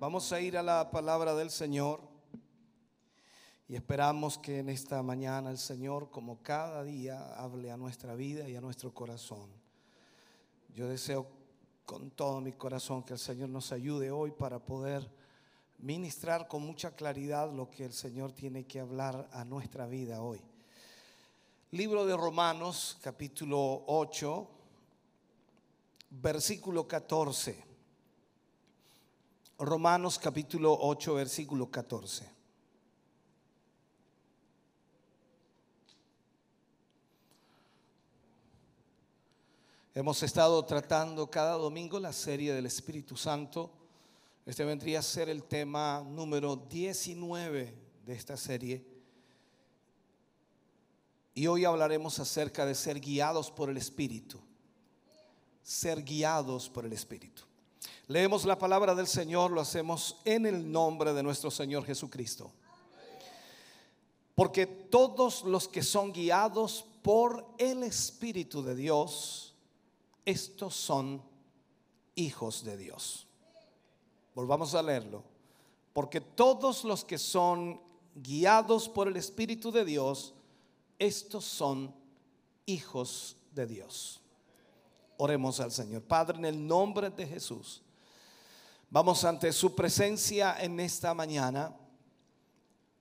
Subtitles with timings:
[0.00, 2.00] Vamos a ir a la palabra del Señor
[3.66, 8.48] y esperamos que en esta mañana el Señor, como cada día, hable a nuestra vida
[8.48, 9.50] y a nuestro corazón.
[10.72, 11.26] Yo deseo
[11.84, 15.10] con todo mi corazón que el Señor nos ayude hoy para poder
[15.78, 20.40] ministrar con mucha claridad lo que el Señor tiene que hablar a nuestra vida hoy.
[21.72, 24.48] Libro de Romanos, capítulo 8,
[26.10, 27.67] versículo 14.
[29.58, 32.30] Romanos capítulo 8, versículo 14.
[39.96, 43.72] Hemos estado tratando cada domingo la serie del Espíritu Santo.
[44.46, 47.74] Este vendría a ser el tema número 19
[48.06, 48.86] de esta serie.
[51.34, 54.40] Y hoy hablaremos acerca de ser guiados por el Espíritu.
[55.64, 57.47] Ser guiados por el Espíritu.
[58.08, 62.50] Leemos la palabra del Señor, lo hacemos en el nombre de nuestro Señor Jesucristo.
[64.34, 69.54] Porque todos los que son guiados por el Espíritu de Dios,
[70.24, 71.22] estos son
[72.14, 73.26] hijos de Dios.
[74.34, 75.22] Volvamos a leerlo.
[75.92, 77.78] Porque todos los que son
[78.14, 80.32] guiados por el Espíritu de Dios,
[80.98, 81.94] estos son
[82.64, 84.22] hijos de Dios.
[85.18, 86.00] Oremos al Señor.
[86.00, 87.82] Padre, en el nombre de Jesús.
[88.90, 91.76] Vamos ante su presencia en esta mañana,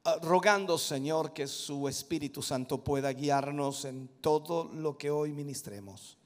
[0.03, 6.17] ah, rogando, Señor, que su Espíritu Santo pueda guiarnos en todo lo que hoy ministremos.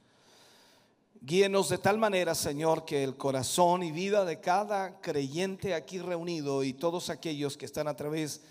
[1.22, 6.64] Guíenos de tal manera, Señor, que el corazón y vida de cada creyente aquí reunido
[6.64, 8.42] y todos aquellos que están a través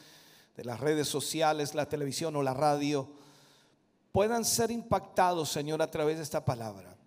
[0.57, 3.11] de las redes sociales, la televisión o la radio,
[4.13, 7.00] puedan ser impactados, Señor, a través de esta palabra.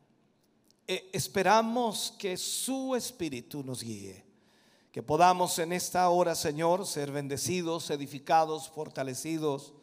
[0.88, 4.26] Eh, esperamos que su Espíritu nos guíe.
[4.92, 9.74] Que podamos en esta hora, Señor, ser bendecidos, edificados, fortalecidos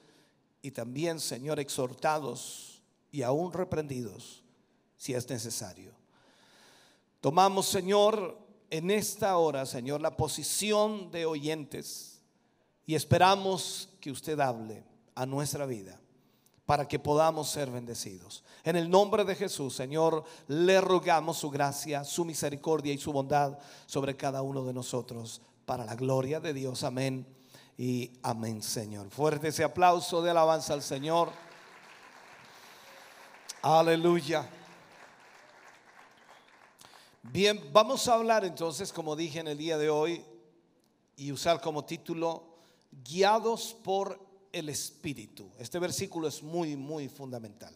[0.62, 4.44] y también, Señor, exhortados y aún reprendidos
[4.96, 5.92] si es necesario.
[7.20, 8.38] Tomamos, Señor,
[8.70, 12.20] en esta hora, Señor, la posición de oyentes
[12.86, 14.84] y esperamos que usted hable
[15.14, 16.00] a nuestra vida
[16.70, 18.44] para que podamos ser bendecidos.
[18.62, 23.58] En el nombre de Jesús, Señor, le rogamos su gracia, su misericordia y su bondad
[23.86, 26.84] sobre cada uno de nosotros, para la gloria de Dios.
[26.84, 27.26] Amén
[27.76, 29.10] y amén, Señor.
[29.10, 31.32] Fuerte ese aplauso de alabanza al Señor.
[33.62, 34.48] Aleluya.
[37.24, 40.24] Bien, vamos a hablar entonces, como dije en el día de hoy,
[41.16, 42.44] y usar como título,
[42.92, 45.50] guiados por el Espíritu.
[45.58, 47.74] Este versículo es muy, muy fundamental.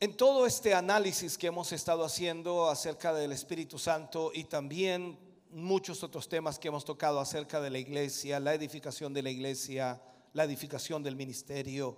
[0.00, 5.18] En todo este análisis que hemos estado haciendo acerca del Espíritu Santo y también
[5.50, 10.02] muchos otros temas que hemos tocado acerca de la iglesia, la edificación de la iglesia,
[10.32, 11.96] la edificación del ministerio,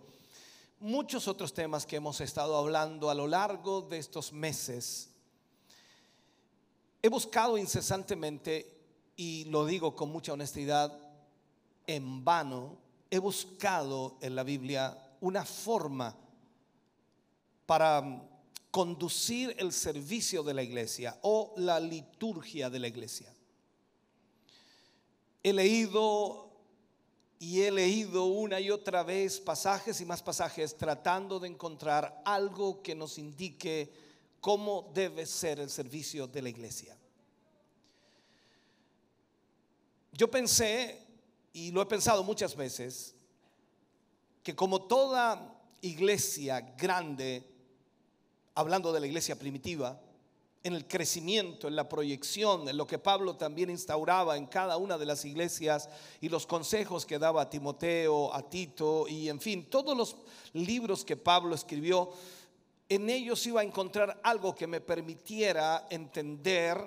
[0.78, 5.09] muchos otros temas que hemos estado hablando a lo largo de estos meses,
[7.03, 8.73] he buscado incesantemente,
[9.17, 11.06] y lo digo con mucha honestidad,
[11.86, 12.78] en vano
[13.10, 16.16] he buscado en la Biblia una forma
[17.64, 18.22] para
[18.70, 23.32] conducir el servicio de la iglesia o la liturgia de la iglesia.
[25.42, 26.50] He leído
[27.38, 32.82] y he leído una y otra vez pasajes y más pasajes tratando de encontrar algo
[32.82, 33.92] que nos indique
[34.41, 36.97] cómo debe ser el servicio de la iglesia.
[40.12, 41.05] Yo pensé
[41.56, 43.14] y lo he pensado muchas veces,
[44.42, 47.42] que como toda iglesia grande,
[48.54, 49.98] hablando de la iglesia primitiva,
[50.62, 54.98] en el crecimiento, en la proyección, en lo que Pablo también instauraba en cada una
[54.98, 55.88] de las iglesias
[56.20, 60.14] y los consejos que daba a Timoteo, a Tito y en fin, todos los
[60.53, 62.12] libros que Pablo escribió,
[62.86, 66.78] en ellos iba a encontrar algo que me permitiera entender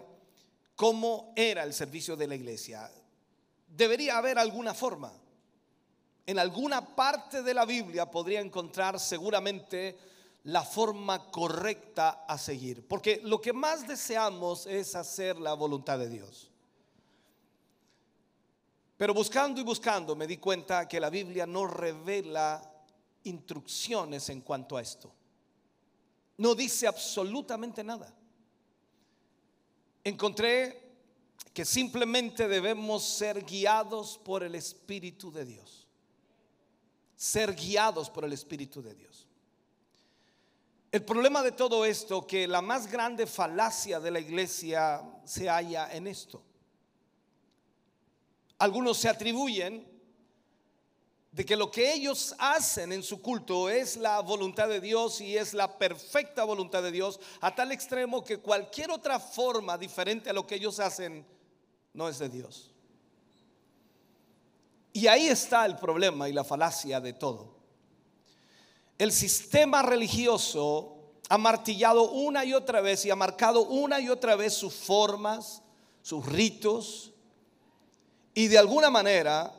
[0.75, 2.91] cómo era el servicio de la iglesia
[3.69, 5.11] debería haber alguna forma.
[6.25, 9.97] En alguna parte de la Biblia podría encontrar seguramente
[10.43, 12.87] la forma correcta a seguir.
[12.87, 16.51] Porque lo que más deseamos es hacer la voluntad de Dios.
[18.97, 22.61] Pero buscando y buscando me di cuenta que la Biblia no revela
[23.23, 25.11] instrucciones en cuanto a esto.
[26.37, 28.13] No dice absolutamente nada.
[30.03, 30.88] Encontré
[31.53, 35.87] que simplemente debemos ser guiados por el Espíritu de Dios.
[37.15, 39.27] Ser guiados por el Espíritu de Dios.
[40.91, 45.93] El problema de todo esto, que la más grande falacia de la iglesia se halla
[45.93, 46.41] en esto.
[48.57, 49.98] Algunos se atribuyen
[51.39, 55.37] de que lo que ellos hacen en su culto es la voluntad de Dios y
[55.37, 60.33] es la perfecta voluntad de Dios, a tal extremo que cualquier otra forma diferente a
[60.33, 61.25] lo que ellos hacen
[61.93, 62.73] no es de Dios.
[64.91, 67.55] Y ahí está el problema y la falacia de todo
[68.97, 74.35] el sistema religioso ha martillado una y otra vez y ha marcado una y otra
[74.35, 75.63] vez sus formas,
[76.01, 77.13] sus ritos,
[78.33, 79.53] y de alguna manera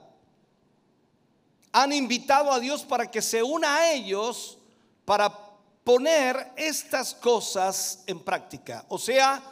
[1.73, 4.59] han invitado a Dios para que se una a ellos
[5.05, 5.33] para
[5.85, 8.85] poner estas cosas en práctica.
[8.89, 9.43] O sea,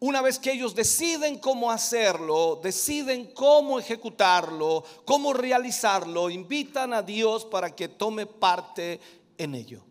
[0.00, 7.44] una vez que ellos deciden cómo hacerlo, deciden cómo ejecutarlo, cómo realizarlo, invitan a Dios
[7.44, 9.00] para que tome parte
[9.36, 9.82] en ello.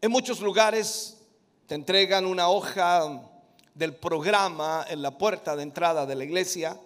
[0.00, 1.18] En muchos lugares
[1.66, 3.22] te entregan una hoja
[3.74, 6.78] del programa en la puerta de entrada de la iglesia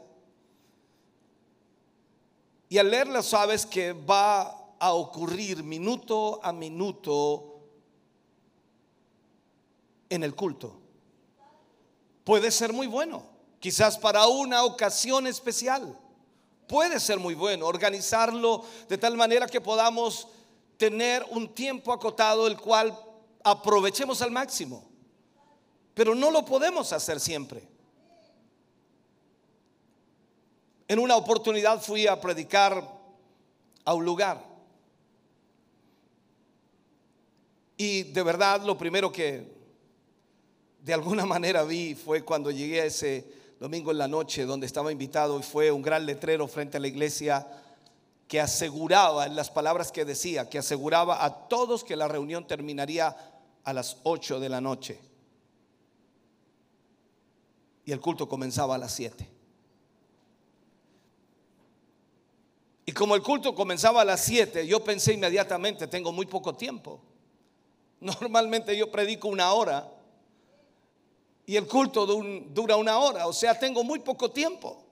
[2.74, 7.60] y al leerla sabes que va a ocurrir minuto a minuto
[10.08, 10.74] en el culto.
[12.24, 13.22] Puede ser muy bueno,
[13.60, 15.96] quizás para una ocasión especial
[16.66, 20.26] puede ser muy bueno, organizarlo de tal manera que podamos
[20.76, 22.98] tener un tiempo acotado el cual
[23.44, 24.84] aprovechemos al máximo.
[25.94, 27.73] Pero no lo podemos hacer siempre.
[30.86, 32.82] En una oportunidad fui a predicar
[33.84, 34.44] a un lugar.
[37.76, 39.52] Y de verdad lo primero que
[40.80, 43.26] de alguna manera vi fue cuando llegué a ese
[43.58, 46.88] domingo en la noche donde estaba invitado y fue un gran letrero frente a la
[46.88, 47.46] iglesia
[48.28, 53.16] que aseguraba, en las palabras que decía, que aseguraba a todos que la reunión terminaría
[53.62, 55.00] a las 8 de la noche.
[57.84, 59.33] Y el culto comenzaba a las 7.
[62.86, 67.00] Y como el culto comenzaba a las 7, yo pensé inmediatamente, tengo muy poco tiempo.
[68.00, 69.90] Normalmente yo predico una hora
[71.46, 74.82] y el culto dura una hora, o sea, tengo muy poco tiempo.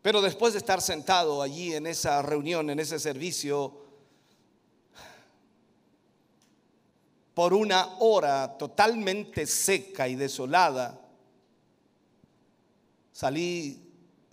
[0.00, 3.80] Pero después de estar sentado allí en esa reunión, en ese servicio,
[7.34, 11.00] por una hora totalmente seca y desolada,
[13.12, 13.83] salí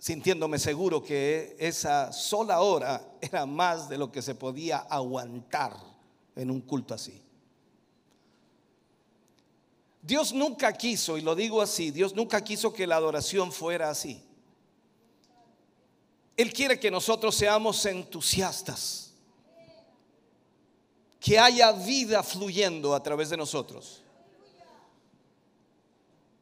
[0.02, 5.76] sintiéndome seguro que esa sola hora era más de lo que se podía aguantar
[6.34, 7.22] en un culto así.
[10.02, 14.20] Dios nunca quiso, y lo digo así, Dios nunca quiso que la adoración fuera así.
[16.36, 19.12] Él quiere que nosotros seamos entusiastas,
[21.20, 24.01] que haya vida fluyendo a través de nosotros,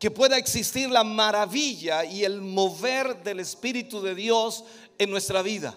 [0.01, 4.65] que pueda existir la maravilla y el mover del Espíritu de Dios
[4.99, 5.77] en nuestra vida.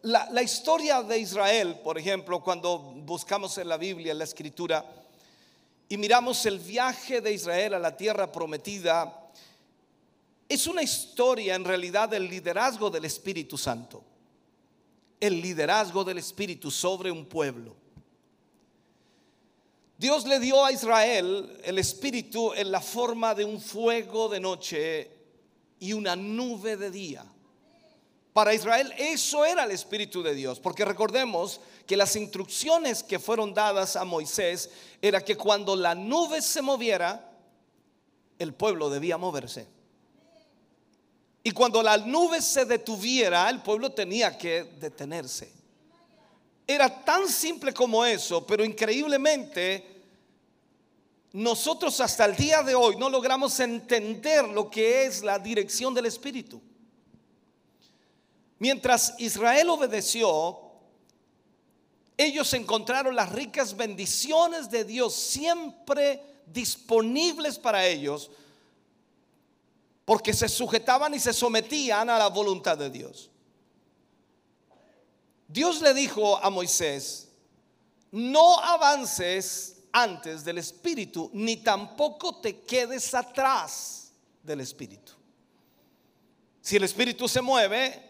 [0.00, 4.82] La, historia de Israel, por ejemplo, cuando buscamos en la Biblia, en la Escritura,
[5.90, 9.30] y miramos el viaje de Israel a la tierra prometida,
[10.48, 14.02] es una historia en realidad del liderazgo del Espíritu Santo.
[15.20, 17.76] El liderazgo del Espíritu sobre un pueblo.
[19.98, 25.10] Dios le dio a Israel el Espíritu en la forma de un fuego de noche
[25.80, 27.24] y una nube de día.
[28.34, 33.54] Para Israel eso era el Espíritu de Dios, porque recordemos que las instrucciones que fueron
[33.54, 34.68] dadas a Moisés
[35.00, 37.30] era que cuando la nube se moviera,
[38.38, 39.66] el pueblo debía moverse.
[41.42, 45.55] Y cuando la nube se detuviera, el pueblo tenía que detenerse.
[46.66, 49.96] Era tan simple como eso, pero increíblemente
[51.32, 56.06] nosotros hasta el día de hoy no logramos entender lo que es la dirección del
[56.06, 56.60] Espíritu.
[58.58, 60.58] Mientras Israel obedeció,
[62.16, 68.30] ellos encontraron las ricas bendiciones de Dios siempre disponibles para ellos,
[70.04, 73.30] porque se sujetaban y se sometían a la voluntad de Dios.
[75.48, 77.28] Dios le dijo a Moisés,
[78.10, 84.12] no avances antes del Espíritu, ni tampoco te quedes atrás
[84.42, 85.12] del Espíritu.
[86.60, 88.02] Si el Espíritu se mueve,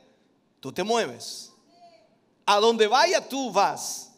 [0.61, 1.53] tú te mueves.
[2.47, 4.13] A donde vaya tú vas.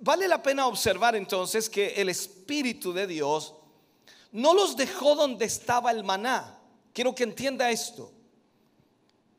[0.00, 3.54] Vale la pena observar entonces que el Espíritu de Dios
[4.32, 6.58] no los dejó donde estaba el maná.
[6.92, 8.10] Quiero que entienda esto.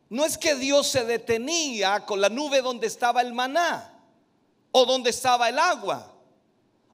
[0.09, 3.91] No es que Dios se detenía con la nube donde estaba el maná
[4.71, 6.13] o donde estaba el agua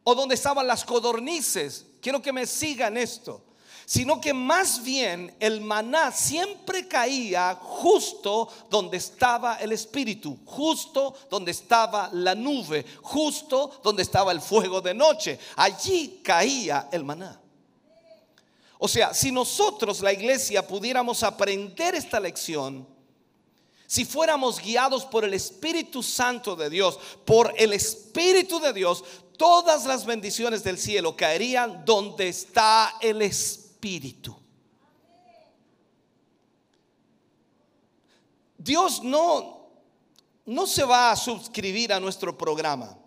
[0.04, 1.86] o donde estaban las codornices.
[2.02, 3.44] Quiero que me sigan esto.
[3.86, 11.52] Sino que más bien el maná siempre caía justo donde estaba el espíritu, justo donde
[11.52, 15.38] estaba la nube, justo donde estaba el fuego de noche.
[15.58, 17.42] Allí caía el maná.
[18.78, 22.88] O sea, si nosotros, la iglesia, pudiéramos aprender esta lección,
[23.92, 29.04] si fuéramos guiados por el Espíritu Santo de Dios, por el Espíritu de Dios,
[29.36, 34.34] todas las bendiciones del cielo caerían donde está el Espíritu.
[38.58, 39.68] Dios no,
[40.46, 42.98] no se va a suscribir a nuestro programa.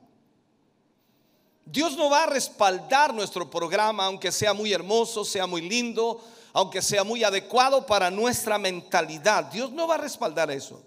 [1.65, 6.23] Dios no va a respaldar nuestro programa, aunque sea muy hermoso, sea muy lindo,
[6.55, 9.47] aunque sea muy adecuado para nuestra mentalidad.
[9.47, 10.81] Dios no va a respaldar eso.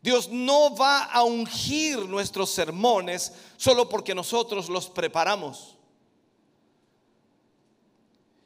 [0.00, 5.76] Dios no va a ungir nuestros sermones solo porque nosotros los preparamos.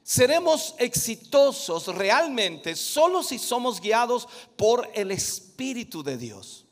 [0.02, 6.64] Seremos exitosos realmente solo si somos guiados por el Espíritu de Dios.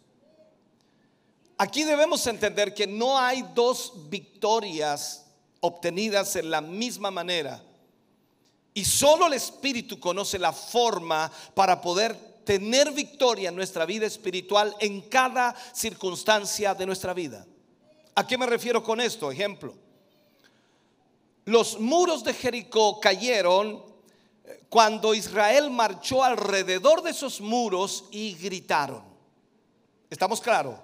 [1.58, 5.26] Aquí debemos entender que no hay dos victorias
[5.60, 7.62] obtenidas en la misma manera.
[8.74, 14.74] Y solo el Espíritu conoce la forma para poder tener victoria en nuestra vida espiritual
[14.80, 17.46] en cada circunstancia de nuestra vida.
[18.16, 19.30] ¿A qué me refiero con esto?
[19.30, 19.74] Ejemplo.
[21.44, 23.84] Los muros de Jericó cayeron
[24.44, 29.02] eh, cuando Israel marchó alrededor de esos muros y gritaron.
[30.08, 30.78] ¿Estamos claros?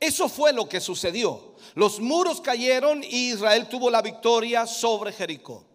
[0.00, 1.54] Eso fue lo que sucedió.
[1.74, 5.67] Los muros cayeron y Israel tuvo la victoria sobre Jericó.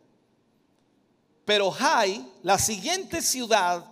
[1.45, 3.85] Pero Jai, la siguiente ciudad,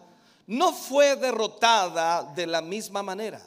[0.47, 3.41] no fue derrotada de la misma manera.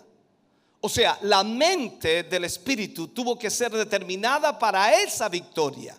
[0.80, 5.96] O sea, la mente del Espíritu tuvo que ser determinada para esa victoria.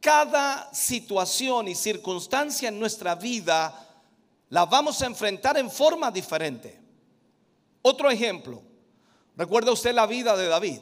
[0.00, 3.88] Cada situación y circunstancia en nuestra vida
[4.48, 6.80] la vamos a enfrentar en forma diferente.
[7.82, 8.62] Otro ejemplo,
[9.36, 10.80] Recuerda usted la vida de David.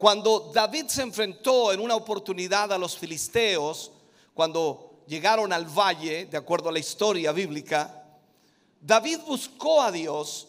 [0.00, 3.92] Cuando David se enfrentó en una oportunidad a los filisteos,
[4.32, 8.02] cuando llegaron al valle, de acuerdo a la historia bíblica,
[8.80, 10.48] David buscó a Dios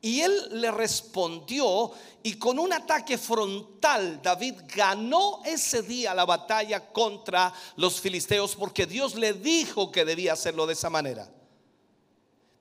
[0.00, 1.92] y él le respondió
[2.24, 8.86] y con un ataque frontal David ganó ese día la batalla contra los filisteos porque
[8.86, 11.30] Dios le dijo que debía hacerlo de esa manera.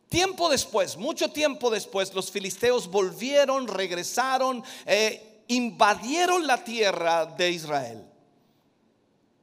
[0.09, 8.03] Tiempo después, mucho tiempo después, los filisteos volvieron, regresaron, eh, invadieron la tierra de Israel.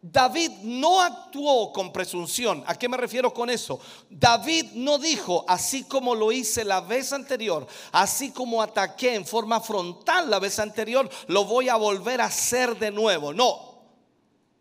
[0.07, 2.63] David no actuó con presunción.
[2.67, 3.81] ¿A qué me refiero con eso?
[4.11, 9.63] David no dijo, así como lo hice la vez anterior, así como ataqué en forma
[9.63, 13.33] frontal la vez anterior, lo voy a volver a hacer de nuevo.
[13.33, 13.64] No,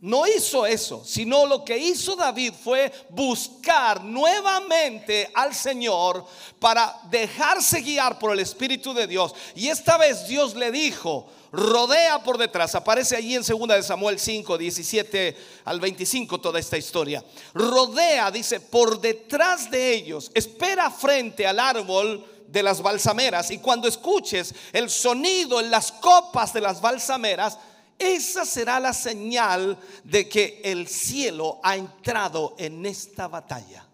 [0.04, 6.26] no hizo eso, sino lo que hizo David fue buscar nuevamente al Señor
[6.60, 9.34] para dejarse guiar por el Espíritu de Dios.
[9.56, 12.76] Y esta vez Dios le dijo, rodea por detrás.
[12.76, 17.24] Aparece allí en 2 de Samuel 5, 17 al 25 toda esta historia.
[17.54, 20.32] Rodea, dice, por detrás de ellos.
[20.34, 26.52] Espera frente al árbol de las balsameras y cuando escuches el sonido en las copas
[26.52, 27.58] de las balsameras,
[28.04, 33.86] esa será la señal de que el cielo ha entrado en esta batalla.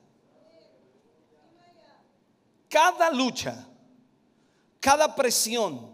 [2.68, 3.68] Cada lucha,
[4.80, 5.94] cada presión,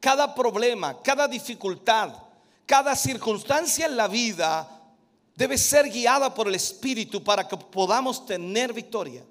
[0.00, 2.12] cada problema, cada dificultad,
[2.66, 4.74] cada circunstancia en la vida
[5.34, 9.24] debe ser guiada por el Espíritu para que podamos tener victoria.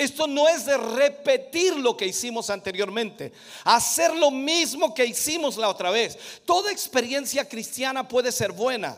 [0.00, 5.68] Esto no es de repetir lo que hicimos anteriormente, hacer lo mismo que hicimos la
[5.68, 6.18] otra vez.
[6.46, 8.96] Toda experiencia cristiana puede ser buena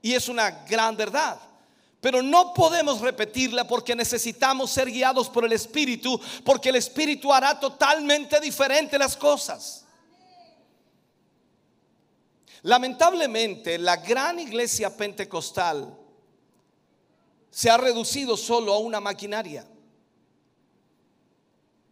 [0.00, 1.40] y es una gran verdad.
[2.00, 7.58] Pero no podemos repetirla porque necesitamos ser guiados por el Espíritu, porque el Espíritu hará
[7.58, 9.84] totalmente diferente las cosas.
[12.62, 15.98] Lamentablemente, la gran iglesia pentecostal
[17.50, 19.66] se ha reducido solo a una maquinaria.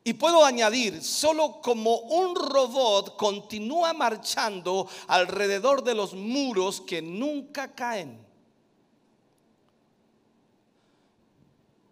[0.05, 7.73] Y puedo añadir, solo como un robot continúa marchando alrededor de los muros que nunca
[7.73, 8.19] caen.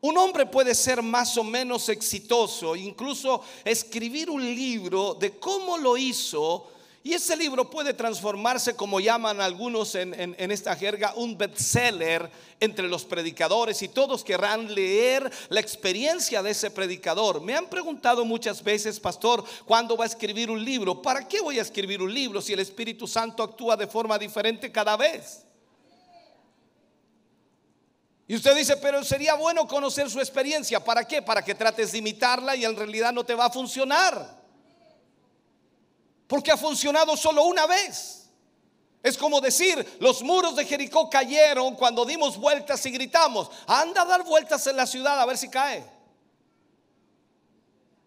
[0.02, 5.96] Un hombre puede ser más o menos exitoso, incluso escribir un libro de cómo lo
[5.96, 6.68] hizo,
[7.02, 12.30] y ese libro puede transformarse, como llaman algunos en, esta jerga, un bestseller
[12.60, 17.40] entre los predicadores y todos querrán leer la experiencia de ese predicador.
[17.40, 21.00] Me han preguntado muchas veces, pastor, ¿cuándo va a escribir un libro?
[21.00, 24.70] ¿Para qué voy a escribir un libro si el Espíritu Santo actúa de forma diferente
[24.70, 25.46] cada vez?
[28.28, 30.84] Y usted dice, pero sería bueno conocer su experiencia.
[30.84, 31.22] ¿Para qué?
[31.22, 34.39] Para que trates de imitarla y en realidad no te va a funcionar.
[36.30, 38.30] Porque ha funcionado solo una vez.
[39.02, 44.04] Es como decir, los muros de Jericó cayeron cuando dimos vueltas y gritamos, anda a
[44.04, 45.84] dar vueltas en la ciudad a ver si cae.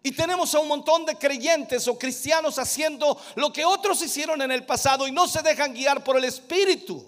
[0.02, 4.52] Y tenemos a un montón de creyentes o cristianos haciendo lo que otros hicieron en
[4.52, 7.04] el pasado y no se dejan guiar por el Espíritu.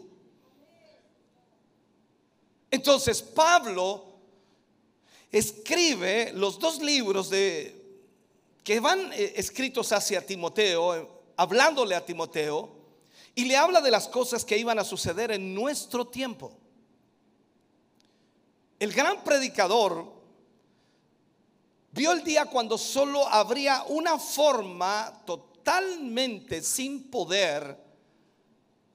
[2.70, 4.04] Entonces Pablo
[5.32, 7.85] escribe los dos libros de,
[8.66, 12.68] que van eh, escritos hacia Timoteo, eh, hablándole a Timoteo,
[13.32, 16.52] y le habla de las cosas que iban a suceder en nuestro tiempo.
[18.80, 20.12] El gran predicador
[21.92, 27.85] vio el día cuando solo habría una forma totalmente sin poder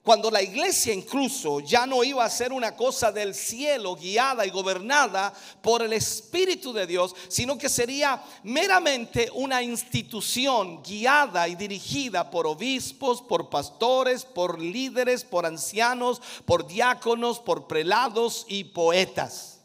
[0.02, 4.50] cuando la iglesia incluso ya no iba a ser una cosa del cielo guiada y
[4.50, 12.28] gobernada por el Espíritu de Dios, sino que sería meramente una institución guiada y dirigida
[12.30, 19.60] por obispos, por pastores, por líderes, por ancianos, por diáconos, por prelados y poetas.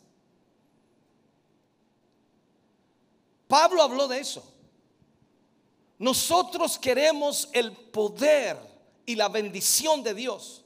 [3.48, 4.44] Pablo habló de eso.
[5.98, 8.76] Nosotros queremos el poder
[9.07, 10.63] y la bendición de Dios.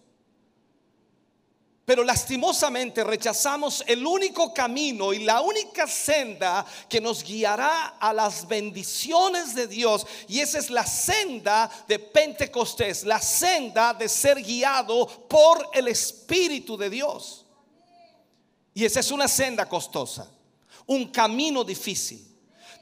[1.85, 8.47] Pero lastimosamente rechazamos el único camino y la única senda que nos guiará a las
[8.47, 10.05] bendiciones de Dios.
[10.27, 16.77] Y esa es la senda de Pentecostés, la senda de ser guiado por el Espíritu
[16.77, 17.45] de Dios.
[18.73, 20.29] Y esa es una senda costosa,
[20.87, 22.25] un camino difícil.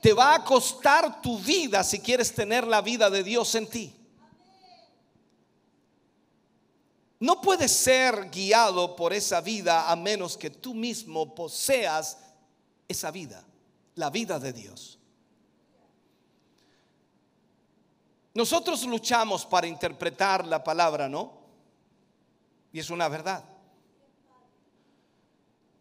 [0.01, 3.98] Te va a costar tu vida si quieres tener la vida de Dios en ti.
[7.19, 12.17] No puedes ser guiado por esa vida a menos que tú mismo poseas
[12.87, 13.43] esa vida,
[13.95, 14.97] la vida de Dios.
[18.33, 21.33] Nosotros luchamos para interpretar la palabra, ¿no?
[22.71, 23.43] Y es una verdad.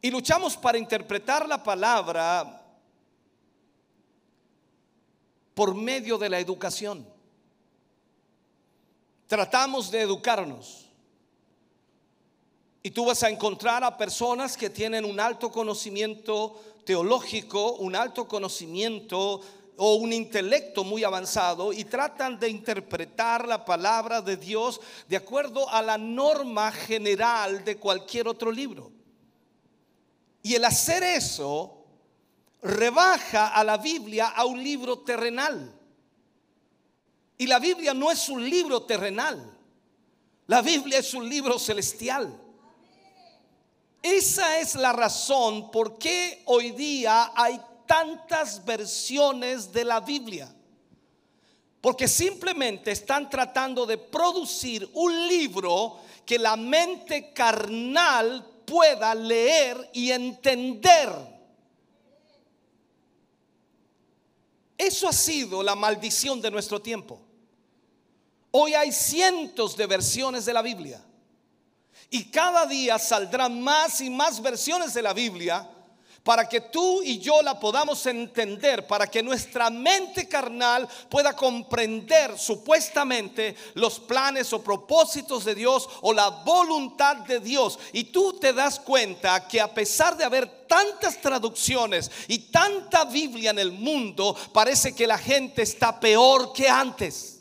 [0.01, 2.65] Y luchamos para interpretar la palabra
[5.55, 7.07] por medio de la educación.
[9.29, 10.88] Tratamos de educarnos.
[12.83, 18.27] Y tú vas a encontrar a personas que tienen un alto conocimiento teológico, un alto
[18.27, 19.41] conocimiento
[19.77, 25.69] o un intelecto muy avanzado y tratan de interpretar la palabra de Dios de acuerdo
[25.71, 28.91] a la norma general de cualquier otro libro.
[30.43, 31.85] Y el hacer eso
[32.63, 35.73] rebaja a la Biblia a un libro terrenal.
[37.37, 39.57] Y la Biblia no es un libro terrenal.
[40.47, 42.48] La Biblia es un libro celestial.
[44.03, 50.55] Esa es la razón por qué hoy día hay tantas versiones de la Biblia.
[51.81, 60.11] Porque simplemente están tratando de producir un libro que la mente carnal pueda leer y
[60.11, 61.11] entender.
[64.77, 67.21] Eso ha sido la maldición de nuestro tiempo.
[68.51, 71.05] Hoy hay cientos de versiones de la Biblia.
[72.11, 75.69] Y cada día saldrán más y más versiones de la Biblia
[76.29, 82.39] para que tú y yo la podamos entender, para que nuestra mente carnal pueda comprender
[82.39, 87.79] supuestamente los planes o propósitos de Dios o la voluntad de Dios.
[87.95, 93.51] Y tú te das cuenta que a pesar de haber tantas traducciones y tanta Biblia
[93.53, 97.38] en el mundo, parece que la gente está peor que antes.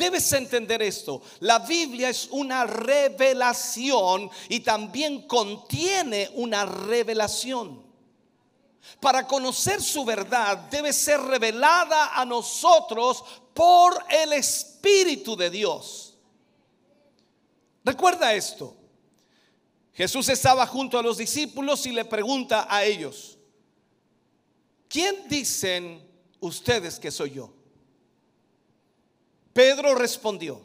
[0.00, 1.20] Debes entender esto.
[1.40, 7.84] La Biblia es una revelación y también contiene una revelación.
[8.98, 16.16] Para conocer su verdad debe ser revelada a nosotros por el Espíritu de Dios.
[17.84, 18.74] Recuerda esto.
[19.92, 23.36] Jesús estaba junto a los discípulos y le pregunta a ellos,
[24.88, 26.02] ¿quién dicen
[26.40, 27.59] ustedes que soy yo?
[29.52, 30.62] Pedro respondió,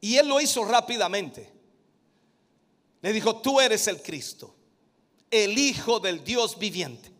[0.00, 1.52] y él lo hizo rápidamente.
[3.02, 4.54] Le dijo, tú eres el Cristo,
[5.30, 7.12] el Hijo del Dios viviente.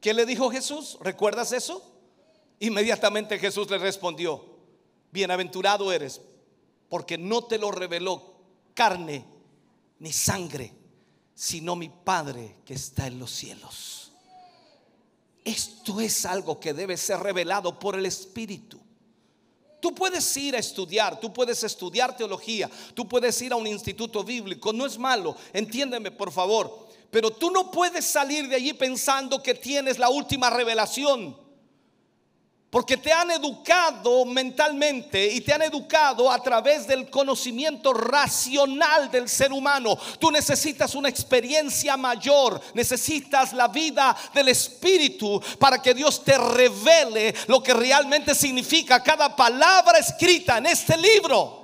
[0.00, 0.98] ¿Qué le dijo Jesús?
[1.00, 1.94] ¿Recuerdas eso?
[2.58, 4.58] Inmediatamente Jesús le respondió,
[5.10, 6.20] bienaventurado eres,
[6.88, 8.34] porque no te lo reveló
[8.74, 9.24] carne
[9.98, 10.72] ni sangre,
[11.34, 13.99] sino mi Padre que está en los cielos.
[15.44, 18.78] Esto es algo que debe ser revelado por el Espíritu.
[19.80, 24.22] Tú puedes ir a estudiar, tú puedes estudiar teología, tú puedes ir a un instituto
[24.22, 29.42] bíblico, no es malo, entiéndeme por favor, pero tú no puedes salir de allí pensando
[29.42, 31.34] que tienes la última revelación.
[32.70, 39.28] Porque te han educado mentalmente y te han educado a través del conocimiento racional del
[39.28, 39.98] ser humano.
[40.20, 47.34] Tú necesitas una experiencia mayor, necesitas la vida del Espíritu para que Dios te revele
[47.48, 51.60] lo que realmente significa cada palabra escrita en este libro.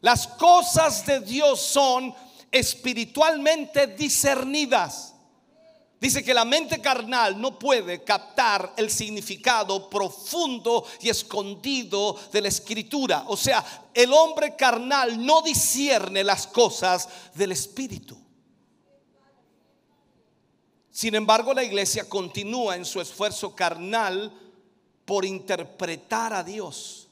[0.00, 2.12] Las cosas de Dios son
[2.50, 5.13] espiritualmente discernidas.
[6.04, 12.48] Dice que la mente carnal no puede captar el significado profundo y escondido de la
[12.48, 13.24] escritura.
[13.28, 18.18] O sea, el hombre carnal no discierne las cosas del espíritu.
[20.90, 24.30] Sin embargo, la iglesia continúa en su esfuerzo carnal
[25.06, 27.08] por interpretar a Dios.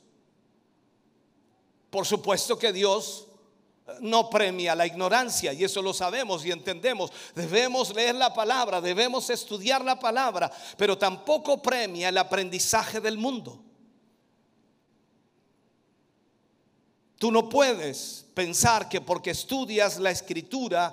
[1.89, 3.27] Por supuesto que Dios
[4.01, 7.13] no premia la ignorancia y eso lo sabemos y entendemos.
[7.35, 13.63] Debemos leer la palabra, debemos estudiar la palabra, pero tampoco premia el aprendizaje del mundo.
[17.19, 20.93] Tú no puedes pensar que porque estudias la escritura,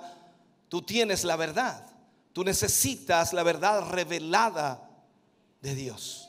[0.68, 1.84] tú tienes la verdad.
[2.32, 4.88] Tú necesitas la verdad revelada
[5.60, 6.28] de Dios.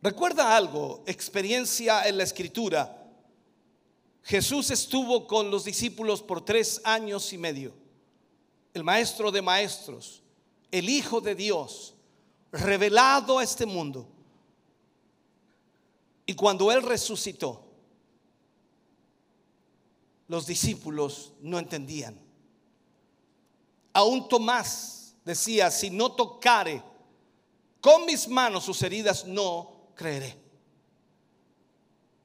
[0.00, 2.97] Recuerda algo, experiencia en la escritura
[4.28, 7.72] Jesús estuvo con los discípulos por tres años y medio.
[8.74, 10.22] El maestro de maestros,
[10.70, 11.94] el Hijo de Dios,
[12.52, 14.06] revelado a este mundo.
[16.26, 17.64] Y cuando Él resucitó,
[20.26, 22.20] los discípulos no entendían.
[23.94, 26.82] Aún Tomás decía, si no tocare
[27.80, 30.47] con mis manos sus heridas, no creeré.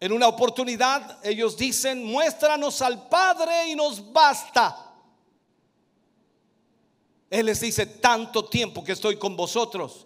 [0.03, 4.93] En una oportunidad ellos dicen, muéstranos al Padre y nos basta.
[7.29, 10.05] Él les dice, tanto tiempo que estoy con vosotros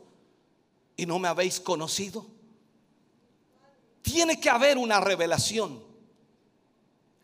[0.96, 2.28] y no me habéis conocido.
[4.04, 5.84] Tiene que haber una revelación.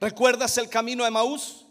[0.01, 1.67] ¿Recuerdas el camino de Maús?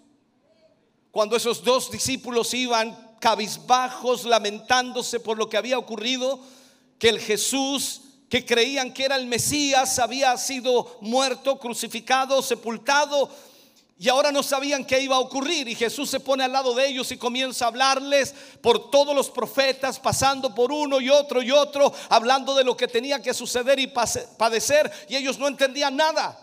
[1.10, 6.38] Cuando esos dos discípulos iban cabizbajos, lamentándose por lo que había ocurrido,
[7.00, 8.02] que el Jesús
[8.32, 13.28] que creían que era el Mesías, había sido muerto, crucificado, sepultado,
[13.98, 15.68] y ahora no sabían qué iba a ocurrir.
[15.68, 19.28] Y Jesús se pone al lado de ellos y comienza a hablarles por todos los
[19.28, 23.78] profetas, pasando por uno y otro y otro, hablando de lo que tenía que suceder
[23.78, 26.42] y padecer, y ellos no entendían nada.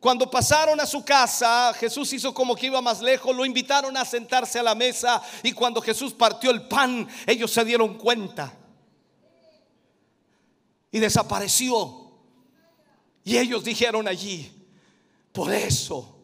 [0.00, 4.04] Cuando pasaron a su casa, Jesús hizo como que iba más lejos, lo invitaron a
[4.04, 8.59] sentarse a la mesa y cuando Jesús partió el pan, ellos se dieron cuenta
[10.90, 12.10] y desapareció.
[13.24, 14.50] Y ellos dijeron allí,
[15.32, 16.16] por eso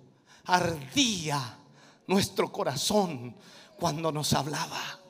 [0.44, 1.58] ardía
[2.06, 3.36] nuestro corazón
[3.78, 5.00] cuando nos hablaba.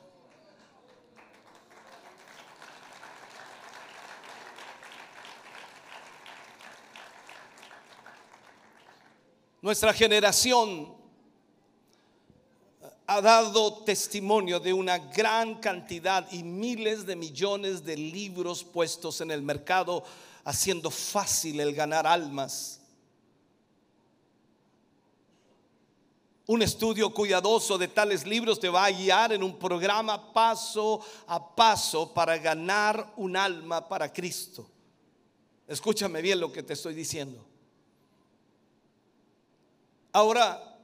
[9.61, 10.96] Nuestra generación
[13.07, 19.31] ha dado testimonio de una gran cantidad y miles de millones de libros puestos en
[19.31, 20.03] el mercado,
[20.43, 22.81] haciendo fácil el ganar almas.
[26.47, 31.55] Un estudio cuidadoso de tales libros te va a guiar en un programa paso a
[31.55, 34.69] paso para ganar un alma para Cristo.
[35.65, 37.45] Escúchame bien lo que te estoy diciendo.
[40.11, 40.76] Ahora,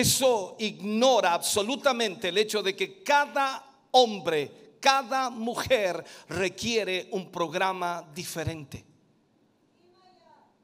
[0.00, 8.84] eso ignora absolutamente el hecho de que cada hombre, cada mujer requiere un programa diferente.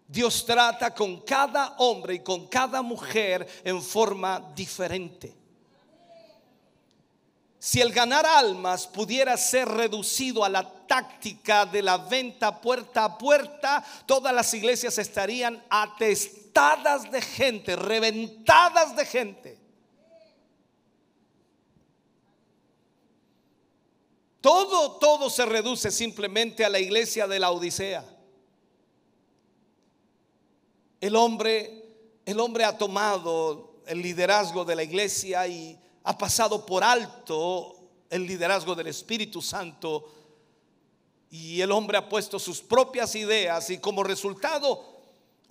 [0.06, 5.34] Dios trata con cada hombre y con cada mujer en forma diferente.
[7.58, 13.16] Si el ganar almas pudiera ser reducido a la táctica de la venta puerta a
[13.16, 16.41] puerta, todas las iglesias estarían atestadas
[17.10, 19.58] de gente, reventadas de gente.
[24.40, 28.04] Todo, todo se reduce simplemente a la iglesia de la Odisea.
[31.00, 31.84] El hombre,
[32.26, 37.76] el hombre ha tomado el liderazgo de la iglesia y ha pasado por alto
[38.10, 40.12] el liderazgo del Espíritu Santo
[41.30, 44.91] y el hombre ha puesto sus propias ideas y como resultado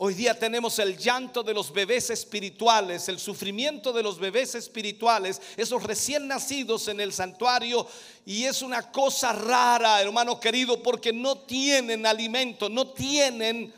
[0.03, 5.39] hoy día tenemos el llanto de los bebés espirituales, el sufrimiento de los bebés espirituales,
[5.55, 7.85] esos recién nacidos en el santuario
[8.25, 13.71] y es una cosa rara, hermano querido, porque no tienen alimento, no tienen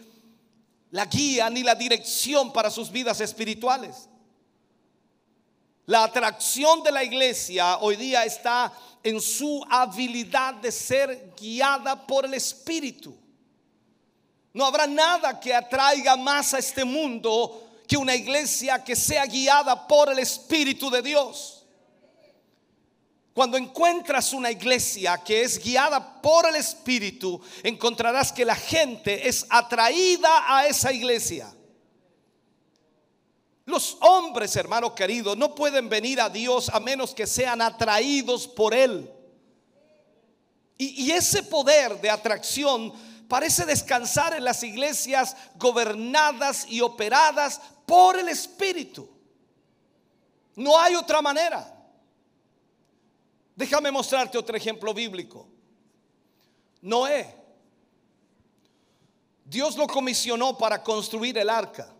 [0.91, 4.07] la guía ni la dirección para sus vidas espirituales.
[5.87, 8.71] La atracción de la iglesia hoy día está
[9.03, 13.13] en su habilidad de ser guiada por el Espíritu.
[14.53, 19.87] No habrá nada que atraiga más a este mundo que una iglesia que sea guiada
[19.87, 21.65] por el Espíritu de Dios.
[23.33, 29.47] Cuando encuentras una iglesia que es guiada por el Espíritu, encontrarás que la gente es
[29.49, 31.51] atraída a esa iglesia.
[33.65, 38.75] Los hombres, hermano querido, no pueden venir a Dios a menos que sean atraídos por
[38.75, 39.09] Él.
[40.77, 42.91] Y, y, ese poder de atracción
[43.33, 49.09] parece descansar en las iglesias gobernadas y operadas por el Espíritu.
[50.55, 51.75] No hay otra manera.
[53.55, 55.49] Déjame mostrarte otro ejemplo bíblico.
[56.83, 57.35] Noé.
[59.45, 61.91] Dios lo comisionó para construir el arca.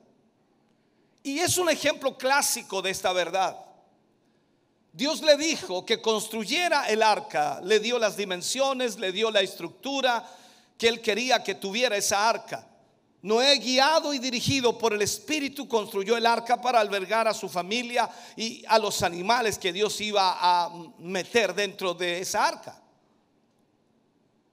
[1.23, 3.57] Y es un ejemplo clásico de esta verdad.
[4.91, 10.23] Dios le dijo que construyera el arca, le dio las dimensiones, le dio la estructura
[10.77, 12.67] que él quería que tuviera esa arca.
[13.21, 18.09] Noé, guiado y dirigido por el Espíritu, construyó el arca para albergar a su familia
[18.35, 22.81] y a los animales que Dios iba a meter dentro de esa arca.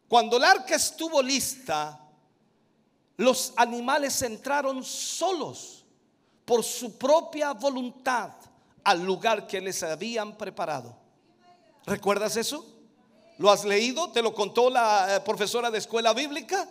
[0.07, 2.01] Cuando el arca estuvo lista,
[3.17, 5.85] los animales entraron solos
[6.45, 8.33] por su propia voluntad
[8.83, 10.97] al lugar que les habían preparado.
[11.87, 12.80] ¿Recuerdas eso?
[13.41, 14.11] ¿Lo has leído?
[14.11, 16.69] ¿Te lo contó la eh, profesora de escuela bíblica?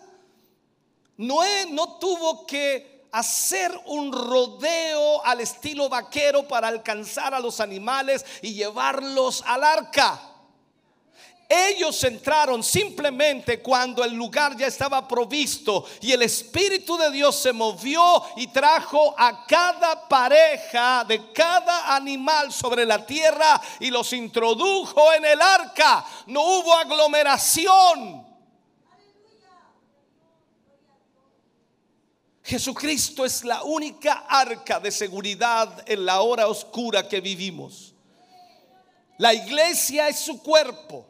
[1.17, 8.23] Noé no tuvo que hacer un rodeo al estilo vaquero para alcanzar a los animales
[8.43, 10.28] y llevarlos al arca.
[11.51, 17.51] Ellos entraron simplemente cuando el lugar ya estaba provisto y el Espíritu de Dios se
[17.51, 25.11] movió y trajo a cada pareja de cada animal sobre la tierra y los introdujo
[25.13, 26.05] en el arca.
[26.27, 28.27] No hubo aglomeración.
[32.43, 37.95] Jesucristo es la única arca de seguridad en la hora oscura que vivimos.
[39.17, 41.07] La iglesia es su cuerpo.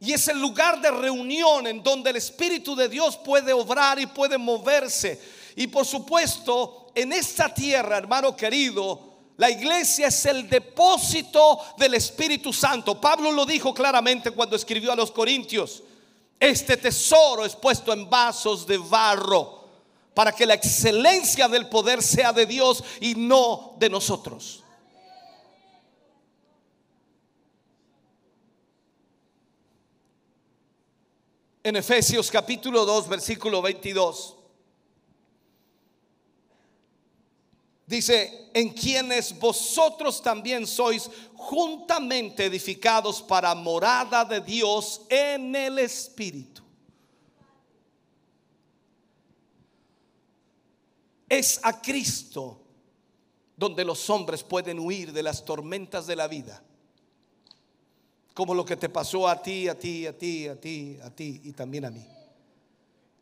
[0.00, 4.06] Y es el lugar de reunión en donde el Espíritu de Dios puede obrar y
[4.06, 5.20] puede moverse.
[5.56, 12.52] Y por supuesto, en esta tierra, hermano querido, la iglesia es el depósito del Espíritu
[12.52, 13.00] Santo.
[13.00, 15.82] Pablo lo dijo claramente cuando escribió a los Corintios.
[16.38, 19.64] Este tesoro es puesto en vasos de barro
[20.14, 24.62] para que la excelencia del poder sea de Dios y no de nosotros.
[31.66, 34.36] En Efesios capítulo 2, versículo 22.
[37.84, 46.62] Dice, en quienes vosotros también sois juntamente edificados para morada de Dios en el Espíritu.
[51.28, 52.60] Es a Cristo
[53.56, 56.62] donde los hombres pueden huir de las tormentas de la vida
[58.36, 61.40] como lo que te pasó a ti, a ti, a ti, a ti, a ti
[61.42, 62.06] y también a mí.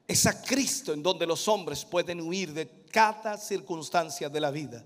[0.09, 4.85] Es a Cristo en donde los hombres pueden huir de cada circunstancia de la vida.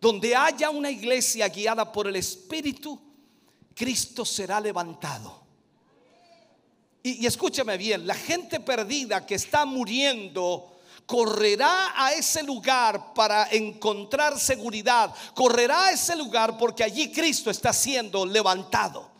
[0.00, 2.98] Donde haya una iglesia guiada por el Espíritu,
[3.74, 5.42] Cristo será levantado.
[7.02, 10.79] Y, y escúchame bien, la gente perdida que está muriendo
[11.10, 15.12] correrá a ese lugar para encontrar seguridad.
[15.34, 19.10] Correrá a ese lugar porque allí Cristo está siendo levantado.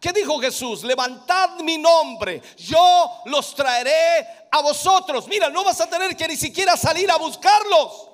[0.00, 0.84] ¿Qué dijo Jesús?
[0.84, 5.26] Levantad mi nombre, yo los traeré a vosotros.
[5.26, 8.08] Mira, no vas a tener que ni siquiera salir a buscarlos.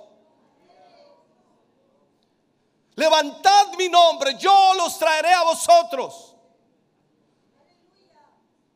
[2.94, 6.37] Levantad mi nombre, yo los traeré a vosotros.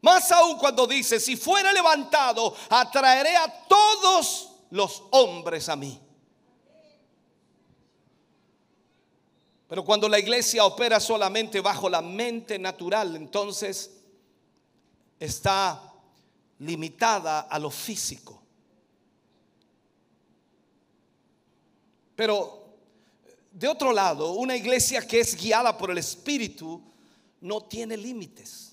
[0.03, 4.10] Más aún cuando dice, si fuera levantado, atraeré a todos
[4.71, 6.01] los hombres a mí.
[9.69, 13.93] Pero cuando la iglesia opera solamente bajo la mente natural, entonces
[15.19, 15.81] está
[16.59, 18.43] limitada a lo físico.
[22.17, 22.75] Pero
[23.53, 26.83] de otro lado, una iglesia que es guiada por el Espíritu
[27.41, 28.73] no tiene límites,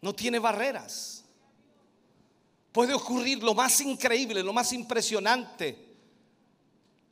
[0.00, 1.23] no tiene barreras.
[2.74, 5.94] Puede ocurrir lo más increíble, lo más impresionante,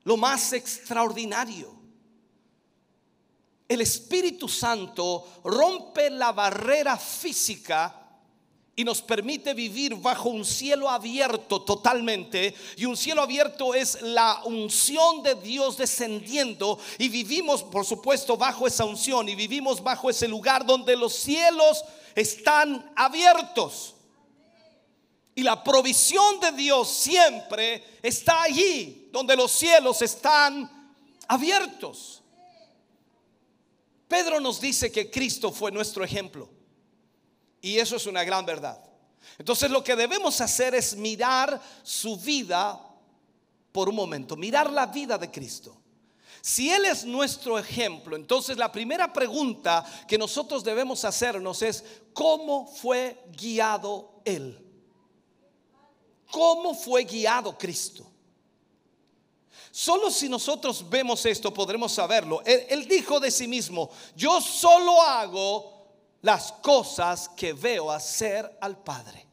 [0.02, 1.72] lo más extraordinario.
[3.68, 7.96] El Espíritu Santo rompe la barrera física
[8.74, 12.56] y nos permite vivir bajo un cielo abierto totalmente.
[12.76, 18.66] Y un cielo abierto es la unción de Dios descendiendo y vivimos, por supuesto, bajo
[18.66, 21.84] esa unción y vivimos bajo ese lugar donde los cielos
[22.16, 23.94] están abiertos.
[25.34, 30.70] Y la provisión de Dios siempre está allí, donde los cielos están
[31.26, 32.22] abiertos.
[34.08, 36.50] Pedro nos dice que Cristo fue nuestro ejemplo.
[37.62, 38.78] Y eso es una gran verdad.
[39.38, 42.78] Entonces lo que debemos hacer es mirar su vida
[43.70, 45.78] por un momento, mirar la vida de Cristo.
[46.42, 52.66] Si Él es nuestro ejemplo, entonces la primera pregunta que nosotros debemos hacernos es, ¿cómo
[52.66, 54.71] fue guiado Él?
[56.32, 58.10] ¿Cómo fue guiado Cristo?
[59.70, 62.42] Solo si nosotros vemos esto podremos saberlo.
[62.44, 65.86] Él, dijo de sí mismo, yo solo hago
[66.22, 69.26] las cosas que veo hacer al Padre.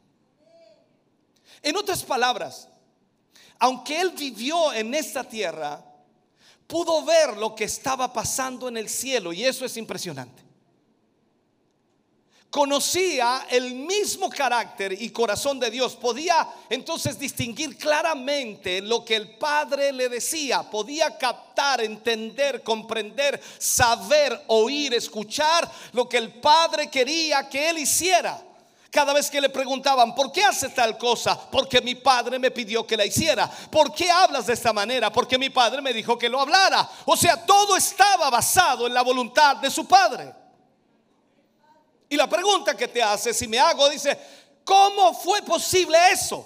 [1.62, 2.68] En otras palabras,
[3.60, 5.82] aunque Él vivió en esta tierra,
[6.68, 10.49] pudo ver lo que estaba pasando en el cielo y eso es impresionante
[12.50, 19.38] conocía el mismo carácter y corazón de Dios, podía entonces distinguir claramente lo que el
[19.38, 27.48] Padre le decía, podía captar, entender, comprender, saber, oír, escuchar lo que el Padre quería
[27.48, 28.46] que él hiciera.
[28.92, 31.40] Cada vez que le preguntaban, ¿por qué hace tal cosa?
[31.52, 33.48] Porque mi padre me pidió que la hiciera.
[33.48, 35.12] ¿Por qué hablas de esta manera?
[35.12, 36.90] Porque mi padre me dijo que lo hablara.
[37.06, 40.34] O sea, todo estaba basado en la voluntad de su padre.
[42.10, 44.17] Y la pregunta que te hace, si me hago, dice,
[44.65, 46.45] ¿cómo fue posible eso?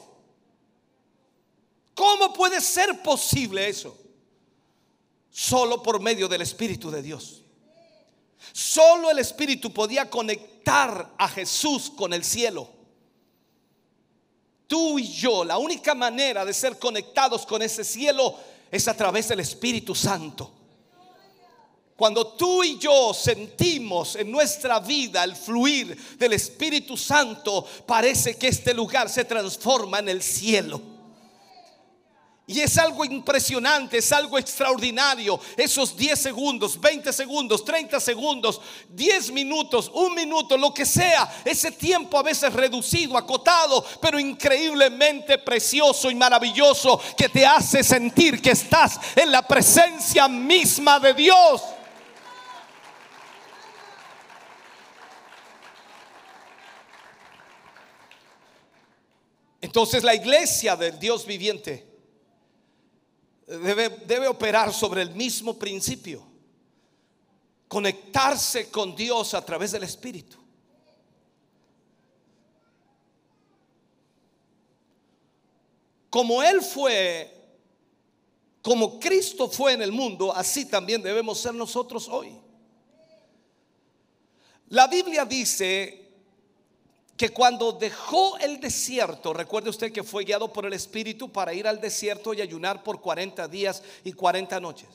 [1.96, 3.98] ¿Cómo puede ser posible eso?
[5.32, 7.42] Solo por medio del Espíritu de Dios.
[8.52, 12.70] Solo el Espíritu podía conectar a Jesús con el cielo.
[14.68, 18.38] Tú y yo, la única manera de ser conectados con ese cielo
[18.70, 20.52] es a través del Espíritu Santo.
[21.96, 28.48] Cuando tú y yo sentimos en nuestra vida el fluir del Espíritu Santo, parece que
[28.48, 30.94] este lugar se transforma en el cielo.
[32.46, 35.40] Y es algo impresionante, es algo extraordinario.
[35.56, 41.42] Esos 10 segundos, 20 segundos, 30 segundos, 10 minutos, un minuto, lo que sea.
[41.46, 48.42] Ese tiempo a veces reducido, acotado, pero increíblemente precioso y maravilloso que te hace sentir
[48.42, 51.62] que estás en la presencia misma de Dios.
[59.74, 61.84] Entonces la iglesia del Dios viviente
[63.48, 66.24] debe, debe operar sobre el mismo principio.
[67.68, 70.38] Conectarse con Dios a través del Espíritu.
[76.12, 77.34] Como Él fue,
[78.62, 82.40] como Cristo fue en el mundo, así también debemos ser nosotros hoy.
[84.68, 86.03] La Biblia dice
[87.18, 91.68] que cuando dejó el desierto, recuerde usted que fue guiado por el Espíritu para ir
[91.68, 94.90] al desierto y ayunar por 40 días y 40 noches.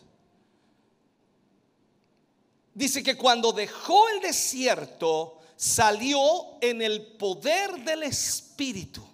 [2.74, 6.22] Dice que cuando dejó el desierto, salió
[6.61, 9.04] en el poder del Espíritu.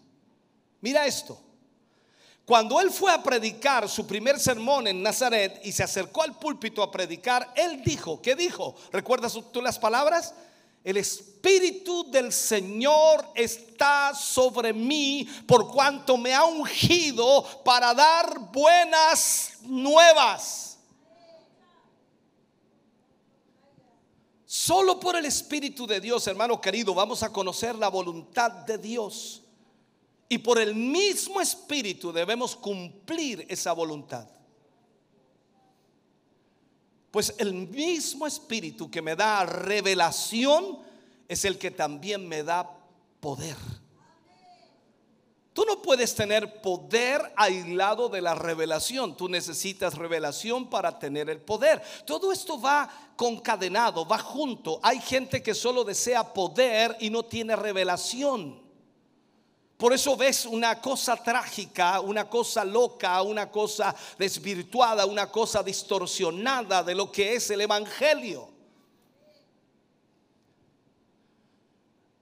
[0.80, 1.40] Mira esto.
[2.44, 6.82] Cuando él fue a predicar su primer sermón en Nazaret y se acercó al púlpito
[6.82, 8.74] a predicar, él dijo, ¿qué dijo?
[8.92, 10.34] ¿Recuerdas tú las palabras?
[10.84, 19.54] El Espíritu del Señor está sobre mí por cuanto me ha ungido para dar buenas
[19.62, 20.78] nuevas.
[24.44, 29.42] Solo por el Espíritu de Dios, hermano querido, vamos a conocer la voluntad de Dios.
[30.28, 34.33] Y por el mismo Espíritu debemos cumplir esa voluntad.
[37.14, 40.80] Pues el mismo espíritu que me da revelación
[41.28, 42.68] es el que también me da
[43.20, 43.54] poder.
[45.52, 49.16] Tú no puedes tener poder aislado de la revelación.
[49.16, 51.80] Tú necesitas revelación para tener el poder.
[52.04, 54.80] Todo esto va concadenado, va junto.
[54.82, 58.63] Hay gente que solo desea poder y no tiene revelación.
[59.84, 66.82] Por eso ves una cosa trágica, una cosa loca, una cosa desvirtuada, una cosa distorsionada
[66.82, 68.48] de lo que es el Evangelio.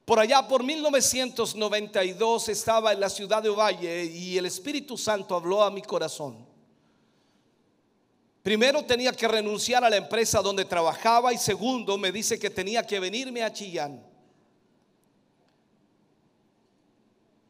[0.04, 5.62] Por allá por 1992 estaba en la ciudad de Ovalle y el Espíritu Santo habló
[5.62, 6.44] a mi corazón.
[8.42, 12.84] Primero tenía que renunciar a la empresa donde trabajaba y segundo me dice que tenía
[12.84, 14.11] que venirme a Chillán.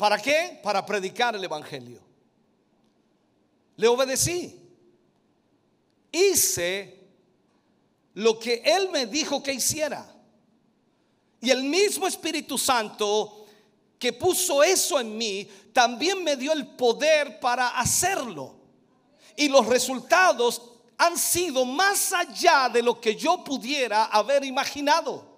[0.02, 0.58] ¿Para qué?
[0.60, 2.00] Para predicar el Evangelio.
[3.76, 4.60] Le obedecí.
[6.10, 7.06] Hice
[8.14, 10.12] lo que Él me dijo que hiciera.
[11.40, 13.46] Y el mismo Espíritu Santo
[13.96, 18.56] que puso eso en mí, también me dio el poder para hacerlo.
[19.36, 20.62] Y los resultados
[20.98, 25.31] han sido más allá de lo que yo pudiera haber imaginado.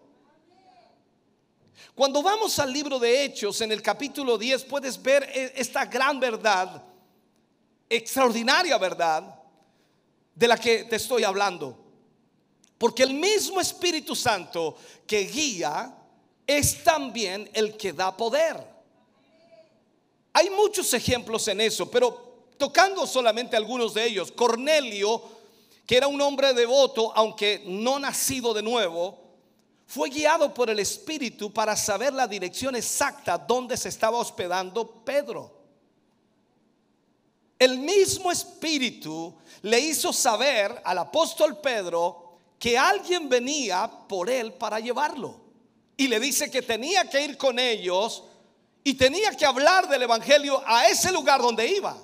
[1.95, 6.19] Cuando vamos al libro de Hechos, en el capítulo 10, puedes ver e, esta gran
[6.19, 6.83] verdad,
[7.89, 9.41] extraordinaria verdad,
[10.35, 11.79] de la que te estoy hablando.
[12.79, 14.77] Porque el mismo Espíritu Santo
[15.07, 15.95] que guía
[16.45, 18.57] es también el que da poder.
[20.33, 25.23] Hay muchos ejemplos en eso, pero tocando solamente algunos de ellos, Cornelio,
[25.87, 29.24] que era un hombre devoto, aunque no nacido de nuevo,
[29.87, 35.53] fue guiado por el Espíritu para saber la dirección exacta donde se estaba hospedando Pedro.
[37.59, 44.81] El mismo Espíritu le hizo saber al apóstol Pedro que alguien venía por él para
[44.81, 45.41] llevarlo.
[45.97, 48.25] Y le dice que tenía que ir con ellos
[48.83, 51.97] y tenía que hablar del Evangelio a ese lugar donde iba.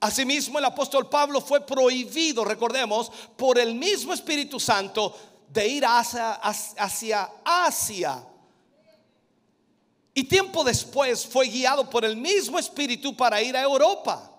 [0.00, 5.16] Asimismo, el apóstol Pablo fue prohibido, recordemos, por el mismo Espíritu Santo
[5.48, 8.24] de ir hacia, hacia Asia.
[10.12, 14.30] Y tiempo después fue guiado por el mismo Espíritu para ir a Europa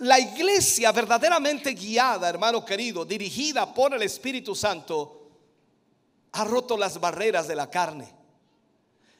[0.00, 5.30] la iglesia verdaderamente guiada, hermano querido, dirigida por el Espíritu Santo,
[6.32, 8.12] ha roto las barreras de la carne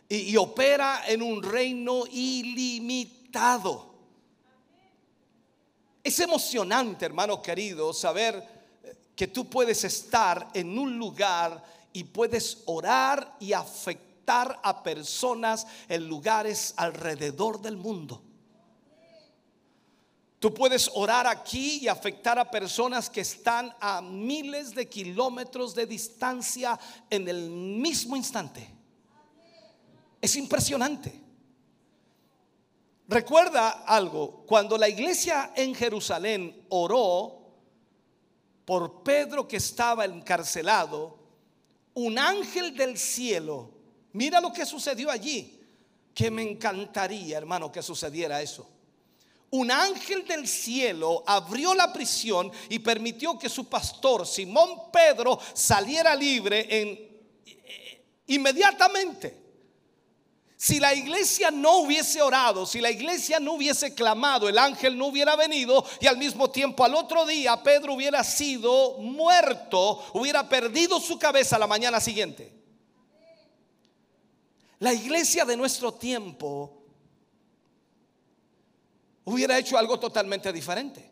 [0.09, 3.95] y, opera en un reino ilimitado.
[6.03, 8.58] Es emocionante, hermano querido, saber
[9.19, 11.61] que tú puedes estar en un lugar
[11.93, 18.23] y puedes orar y afectar a personas en lugares alrededor del mundo.
[20.39, 25.87] Tú puedes orar aquí y afectar a personas que están a miles de kilómetros de
[25.87, 26.79] distancia
[27.11, 28.71] en el mismo instante.
[30.21, 31.21] Es impresionante.
[33.09, 37.38] Recuerda algo, cuando la iglesia en Jerusalén oró
[38.69, 41.19] por Pedro que estaba encarcelado,
[41.95, 43.71] un ángel del cielo,
[44.12, 45.59] mira lo que sucedió allí,
[46.12, 48.69] que me encantaría, hermano, que sucediera eso
[49.51, 56.14] un ángel del cielo abrió la prisión y permitió que su pastor Simón Pedro saliera
[56.14, 56.89] libre en,
[57.47, 59.47] eh, inmediatamente.
[60.61, 65.07] Si la iglesia no hubiese orado, si la iglesia no hubiese clamado, el ángel no
[65.07, 70.99] hubiera venido y al mismo tiempo al otro día Pedro hubiera sido muerto, hubiera perdido
[70.99, 72.53] su cabeza la mañana siguiente.
[74.81, 76.83] La iglesia de nuestro tiempo
[79.23, 81.08] hubiera hecho algo totalmente diferente.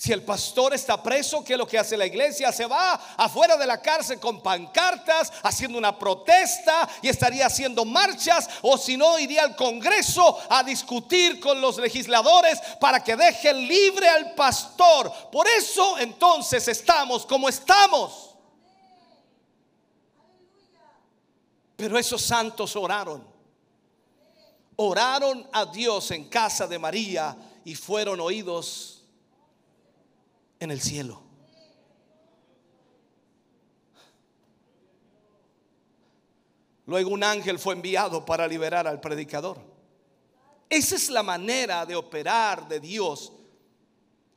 [0.00, 2.50] Si el pastor está preso, ¿qué es lo que hace la iglesia?
[2.52, 8.48] Se va afuera de la cárcel con pancartas, haciendo una protesta y estaría haciendo marchas,
[8.62, 14.08] o si no, iría al Congreso a discutir con los legisladores para que dejen libre
[14.08, 15.12] al pastor.
[15.30, 18.30] Por eso entonces estamos como estamos.
[21.76, 23.28] Pero esos santos oraron
[24.76, 27.36] oraron a Dios en casa de María
[27.66, 28.99] y fueron oídos
[30.60, 31.22] en el cielo.
[36.86, 39.58] Luego un ángel fue enviado para liberar al predicador.
[40.68, 43.32] Esa es la manera de operar de Dios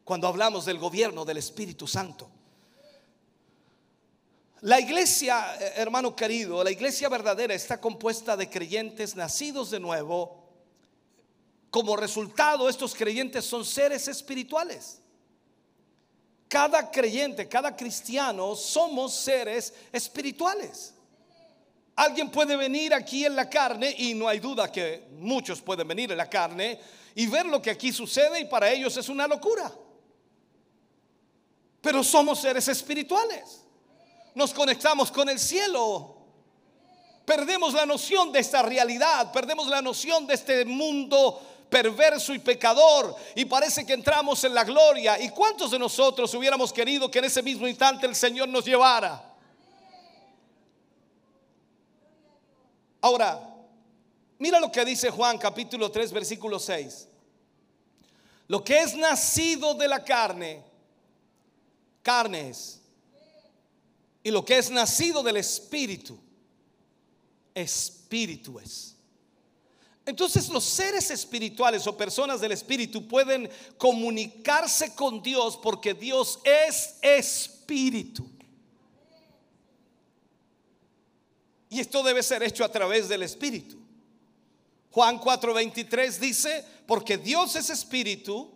[0.03, 2.30] cuando hablamos del gobierno del Espíritu Santo.
[4.61, 10.41] La iglesia, eh, hermano querido, la iglesia verdadera está compuesta de creyentes nacidos de nuevo.
[11.69, 15.03] Como resultado, estos creyentes son seres espirituales.
[16.54, 20.93] Cada creyente, cada cristiano, somos seres espirituales.
[21.95, 26.12] Alguien puede venir aquí en la carne, y no hay duda que muchos pueden venir
[26.12, 26.80] en la carne,
[27.16, 29.74] y ver lo que aquí sucede, y para ellos es una locura.
[31.82, 33.62] Pero somos seres espirituales.
[34.36, 36.18] Nos conectamos con el cielo.
[37.26, 41.41] Perdemos la noción de esta realidad, perdemos la noción de este mundo
[41.74, 45.19] perverso y pecador y parece que entramos en la gloria.
[45.19, 49.34] ¿Y cuántos de nosotros hubiéramos querido que en ese mismo instante el Señor nos llevara?
[53.01, 53.41] Ahora,
[54.38, 57.07] mira lo que dice Juan capítulo 3 versículo 6.
[58.49, 60.63] Lo que es nacido de la carne,
[62.03, 62.82] carne es.
[64.21, 66.19] Y lo que es nacido del espíritu,
[67.55, 68.93] espíritu es.
[70.06, 76.95] Entonces los seres espirituales o personas del espíritu pueden comunicarse con Dios porque Dios es
[77.01, 78.30] espíritu.
[81.74, 83.78] Y esto debe ser hecho a través del Espíritu.
[84.91, 88.51] Juan 4:23 dice, porque Dios es Espíritu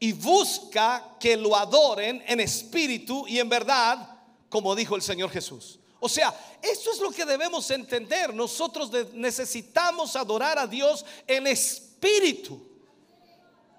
[0.00, 4.08] y busca que lo adoren en espíritu y en verdad,
[4.48, 5.77] como dijo el Señor Jesús.
[6.00, 8.32] O sea, eso es lo que debemos entender.
[8.32, 12.60] Nosotros necesitamos adorar a Dios en espíritu.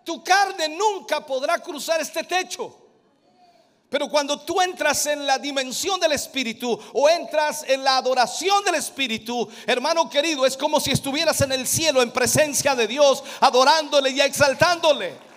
[0.03, 2.75] Tu carne nunca podrá cruzar este techo.
[3.89, 8.75] Pero cuando tú entras en la dimensión del Espíritu o entras en la adoración del
[8.75, 14.11] Espíritu, hermano querido, es como si estuvieras en el cielo en presencia de Dios, adorándole
[14.11, 15.28] y exaltándole.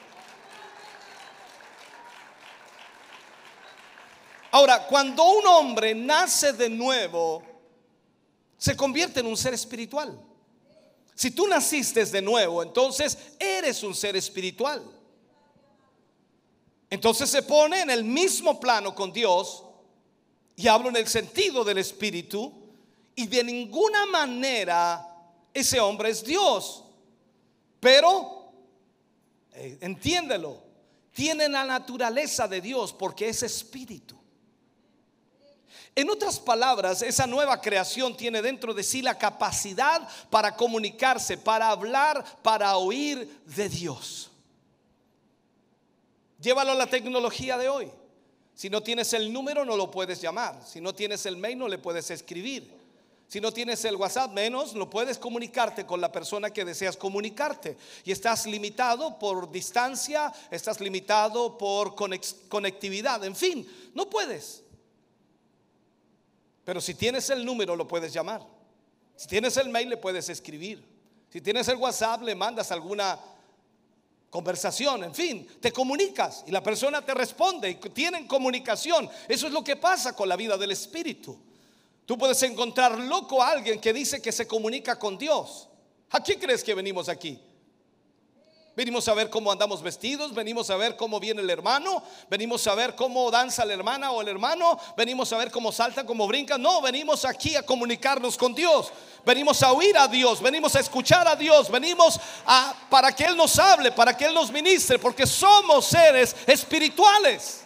[4.53, 7.43] Ahora, cuando un hombre nace de nuevo,
[8.59, 10.21] se convierte en un ser espiritual.
[11.15, 14.83] Si tú naciste de nuevo, entonces eres un ser espiritual.
[16.91, 19.65] Entonces se pone en el mismo plano con Dios
[20.55, 22.53] y hablo en el sentido del Espíritu
[23.15, 25.09] y de ninguna manera
[25.55, 26.85] ese hombre es Dios.
[27.81, 28.53] Pero,
[29.55, 30.63] eh, entiéndelo,
[31.15, 34.22] tiene la naturaleza de Dios porque es Espíritu.
[35.95, 41.69] En otras palabras, esa nueva creación tiene dentro de sí la capacidad para comunicarse, para
[41.69, 44.31] hablar, para oír de Dios.
[46.41, 47.91] Llévalo a la tecnología de hoy.
[48.55, 50.61] Si no tienes el número, no lo puedes llamar.
[50.67, 52.73] Si no tienes el mail, no le puedes escribir.
[53.29, 57.77] Si no tienes el WhatsApp, menos no puedes comunicarte con la persona que deseas comunicarte.
[58.05, 64.62] Y estás limitado por distancia, estás limitado por conectividad, en fin, no puedes.
[66.65, 68.43] Pero si tienes el número, lo puedes llamar.
[69.17, 70.85] Si tienes el mail, le puedes escribir.
[71.31, 73.19] Si tienes el WhatsApp, le mandas alguna
[74.33, 79.09] conversación, en fin, te comunicas y la persona te responde y tienen comunicación.
[79.29, 81.39] Eso es lo que pasa con la vida del Espíritu.
[82.07, 85.69] Tú puedes encontrar loco a alguien que dice que se comunica con Dios.
[86.11, 87.39] ¿A qué crees que venimos aquí?
[88.75, 92.75] Venimos a ver cómo andamos vestidos, venimos a ver cómo viene el hermano, venimos a
[92.75, 96.57] ver cómo danza la hermana o el hermano, venimos a ver cómo salta, cómo brinca.
[96.57, 98.91] No, venimos aquí a comunicarnos con Dios,
[99.27, 103.37] venimos a oír a Dios, venimos a escuchar a Dios, venimos a para que Él
[103.37, 107.65] nos hable, para que Él nos ministre, porque somos seres espirituales.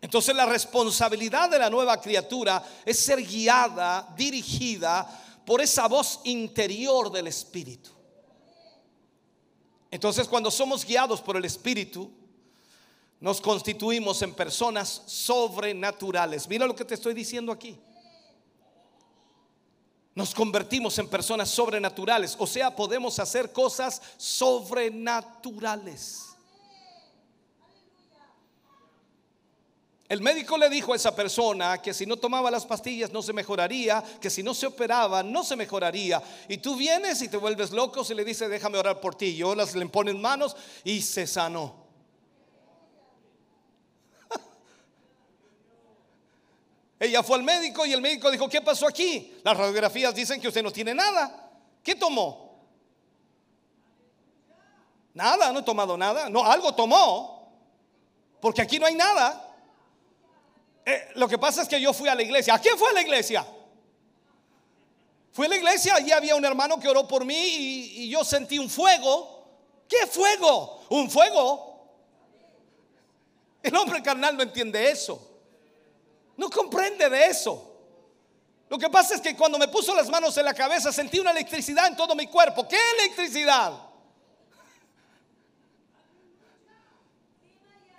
[0.00, 5.06] Entonces la responsabilidad de la nueva criatura es ser guiada, dirigida,
[5.44, 7.90] por esa voz interior del Espíritu.
[9.90, 12.10] Entonces cuando somos guiados por el Espíritu,
[13.20, 16.48] nos constituimos en personas sobrenaturales.
[16.48, 17.78] Mira lo que te estoy diciendo aquí.
[20.14, 26.31] Nos convertimos en personas sobrenaturales, o sea, podemos hacer cosas sobrenaturales.
[30.12, 33.32] El médico le dijo a esa persona que si no tomaba las pastillas no se
[33.32, 36.22] mejoraría, que si no se operaba no se mejoraría.
[36.48, 39.28] Y tú vienes y te vuelves loco y le dices, déjame orar por ti.
[39.28, 40.54] Y las le ponen manos
[40.84, 41.86] y se sanó.
[47.00, 49.40] Ella fue al médico y el médico dijo, ¿qué pasó aquí?
[49.42, 51.50] Las radiografías dicen que usted no tiene nada.
[51.82, 52.60] ¿Qué tomó?
[55.14, 56.28] Nada, no he tomado nada.
[56.28, 57.50] No, algo tomó.
[58.42, 59.48] Porque aquí no hay nada.
[60.84, 62.54] Eh, lo que pasa es que yo fui a la iglesia.
[62.54, 63.46] ¿A quién fue a la iglesia?
[65.32, 68.24] Fui a la iglesia, allí había un hermano que oró por mí y, y yo
[68.24, 69.46] sentí un fuego.
[69.88, 70.82] ¿Qué fuego?
[70.90, 71.72] Un fuego.
[73.62, 75.30] El hombre carnal no entiende eso.
[76.36, 77.68] No comprende de eso.
[78.68, 81.30] Lo que pasa es que cuando me puso las manos en la cabeza sentí una
[81.30, 82.66] electricidad en todo mi cuerpo.
[82.66, 83.72] ¿Qué electricidad?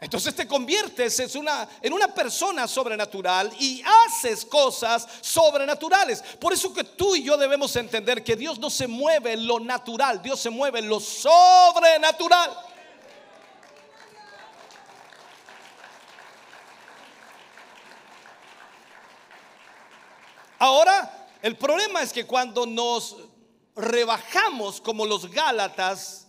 [0.04, 6.22] Entonces te conviertes en una, en una persona sobrenatural y haces cosas sobrenaturales.
[6.41, 9.62] Por eso que tú y yo debemos entender que Dios no se mueve en lo
[9.62, 12.54] natural, Dios se mueve en lo sobrenatural.
[20.60, 23.16] Ahora, el problema es que cuando nos
[23.74, 26.28] rebajamos como los Gálatas,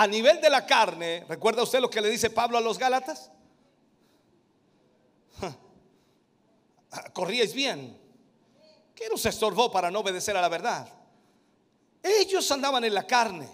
[0.00, 3.30] a nivel de la carne, ¿recuerda usted lo que le dice Pablo a los Gálatas?
[7.12, 8.00] Corríais bien.
[8.94, 10.88] ¿Qué nos estorbó para no obedecer a la verdad?
[12.02, 13.46] Ellos andaban en la carne.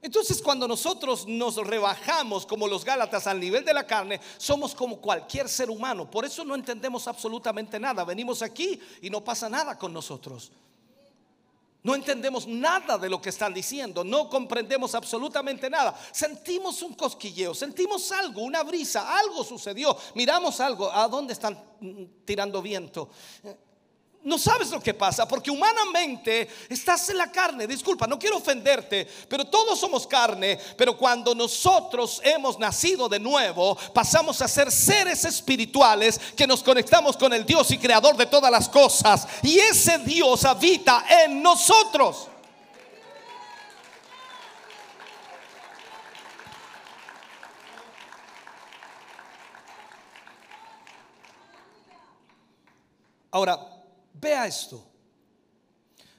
[0.00, 5.00] Entonces cuando nosotros nos rebajamos como los Gálatas al nivel de la carne, somos como
[5.00, 6.10] cualquier ser humano.
[6.10, 8.04] Por eso no entendemos absolutamente nada.
[8.04, 10.50] Venimos aquí y no pasa nada con nosotros.
[11.82, 15.98] No entendemos nada de lo que están diciendo, no comprendemos absolutamente nada.
[16.12, 19.96] Sentimos un cosquilleo, sentimos algo, una brisa, algo sucedió.
[20.14, 21.60] Miramos algo, ¿a dónde están
[22.24, 23.10] tirando viento?
[24.24, 27.66] No sabes lo que pasa porque humanamente estás en la carne.
[27.66, 30.58] Disculpa, no quiero ofenderte, pero todos somos carne.
[30.76, 37.16] Pero cuando nosotros hemos nacido de nuevo, pasamos a ser seres espirituales que nos conectamos
[37.16, 39.26] con el Dios y creador de todas las cosas.
[39.42, 42.28] Y ese Dios habita en nosotros.
[53.32, 53.71] Ahora,
[54.22, 54.80] Vea esto.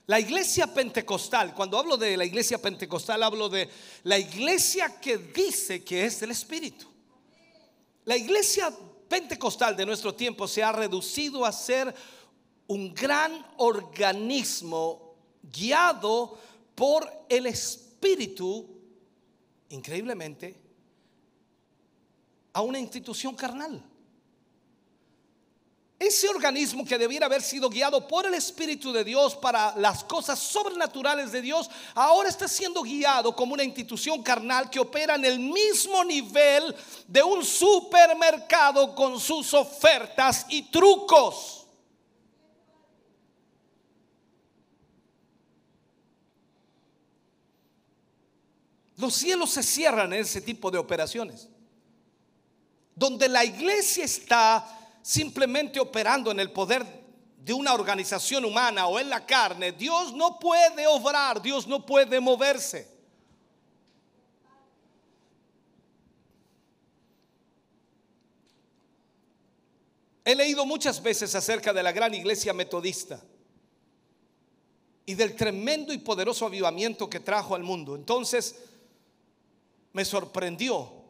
[0.07, 3.69] La iglesia pentecostal, cuando hablo de la iglesia pentecostal, hablo de
[4.03, 6.85] la iglesia que dice que es del Espíritu.
[8.03, 8.75] La iglesia
[9.07, 11.95] pentecostal de nuestro tiempo se ha reducido a ser
[12.67, 16.37] un gran organismo guiado
[16.75, 18.67] por el Espíritu,
[19.69, 20.59] increíblemente,
[22.51, 23.92] a una institución carnal.
[26.05, 30.37] Ese organismo que debiera haber sido guiado por el Espíritu de Dios para las cosas
[30.37, 35.39] sobrenaturales de Dios, ahora está siendo guiado como una institución carnal que opera en el
[35.39, 36.75] mismo nivel
[37.07, 41.67] de un supermercado con sus ofertas y trucos.
[48.97, 51.47] Los cielos se cierran en ese tipo de operaciones.
[52.93, 57.03] Donde la iglesia está simplemente operando en el poder
[57.37, 62.19] de una organización humana o en la carne, Dios no puede obrar, Dios no puede
[62.21, 62.91] moverse.
[70.25, 73.21] He leído muchas veces acerca de la gran iglesia metodista
[75.05, 77.97] y del tremendo y poderoso avivamiento que trajo al mundo.
[77.97, 78.55] Entonces
[79.91, 81.02] me sorprendió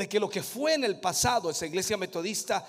[0.00, 2.66] de que lo que fue en el pasado esa iglesia metodista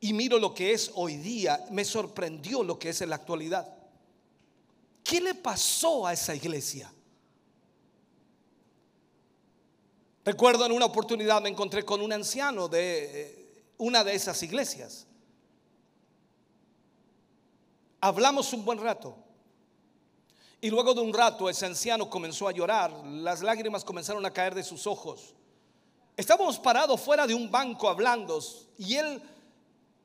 [0.00, 3.70] y miro lo que es hoy día, me sorprendió lo que es en la actualidad.
[5.04, 6.90] ¿Qué le pasó a esa iglesia?
[10.24, 15.06] Recuerdo en una oportunidad me encontré con un anciano de eh, una de esas iglesias.
[18.00, 19.14] Hablamos un buen rato.
[20.62, 24.54] Y luego de un rato ese anciano comenzó a llorar, las lágrimas comenzaron a caer
[24.54, 25.34] de sus ojos.
[26.20, 28.38] Estábamos parados fuera de un banco hablando
[28.76, 29.22] y él,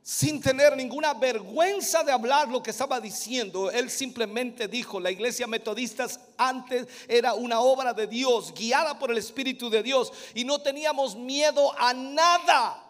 [0.01, 5.45] sin tener ninguna vergüenza de hablar lo que estaba diciendo, él simplemente dijo, la iglesia
[5.45, 6.07] metodista
[6.37, 11.17] antes era una obra de Dios, guiada por el Espíritu de Dios, y no teníamos
[11.17, 12.81] miedo a nada.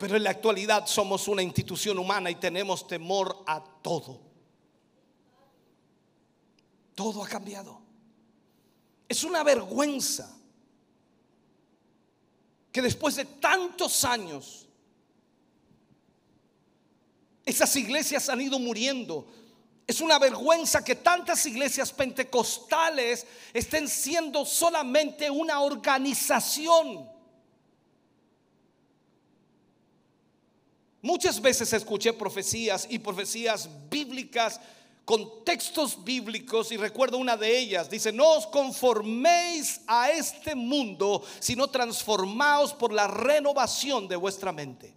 [0.00, 4.18] Pero en la actualidad somos una institución humana y tenemos temor a todo.
[6.96, 7.80] Todo ha cambiado.
[9.08, 10.41] Es una vergüenza
[12.72, 14.66] que después de tantos años,
[17.44, 19.26] esas iglesias han ido muriendo.
[19.86, 27.10] Es una vergüenza que tantas iglesias pentecostales estén siendo solamente una organización.
[31.02, 34.60] Muchas veces escuché profecías y profecías bíblicas
[35.12, 41.22] con textos bíblicos y recuerdo una de ellas, dice, no os conforméis a este mundo,
[41.38, 44.94] sino transformaos por la renovación de vuestra mente.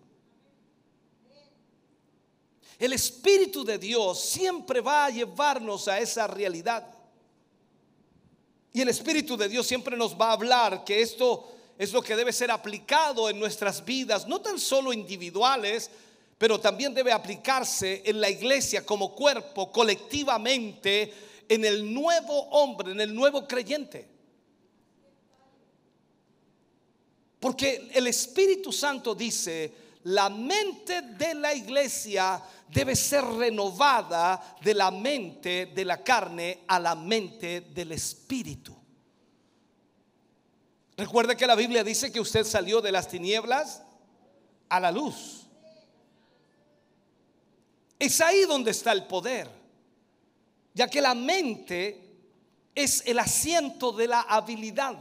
[2.80, 6.88] El Espíritu de Dios siempre va a llevarnos a esa realidad.
[8.72, 12.16] Y el Espíritu de Dios siempre nos va a hablar que esto es lo que
[12.16, 15.91] debe ser aplicado en nuestras vidas, no tan solo individuales,
[16.38, 21.14] pero también debe aplicarse en la iglesia como cuerpo, colectivamente,
[21.48, 24.08] en el nuevo hombre, en el nuevo creyente.
[27.40, 29.72] Porque el Espíritu Santo dice,
[30.04, 36.80] la mente de la iglesia debe ser renovada de la mente de la carne a
[36.80, 38.76] la mente del Espíritu.
[40.98, 43.84] Recuerde que la Biblia dice que usted salió de las tinieblas
[44.70, 45.45] a la luz.
[47.98, 49.50] Es ahí donde está el poder,
[50.74, 52.06] ya que la mente
[52.74, 54.98] es el asiento de la habilidad.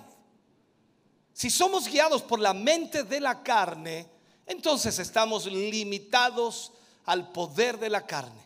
[1.33, 4.07] Si somos guiados por la mente de la carne,
[4.47, 6.73] entonces estamos limitados
[7.07, 8.43] al poder de la carne.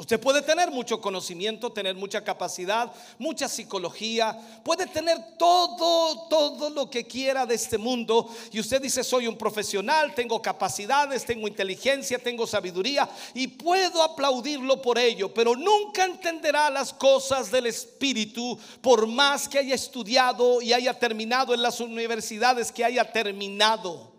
[0.00, 4.34] Usted puede tener mucho conocimiento, tener mucha capacidad, mucha psicología,
[4.64, 8.34] puede tener todo, todo lo que quiera de este mundo.
[8.50, 14.80] Y usted dice, soy un profesional, tengo capacidades, tengo inteligencia, tengo sabiduría y puedo aplaudirlo
[14.80, 20.72] por ello, pero nunca entenderá las cosas del Espíritu por más que haya estudiado y
[20.72, 24.09] haya terminado en las universidades que haya terminado.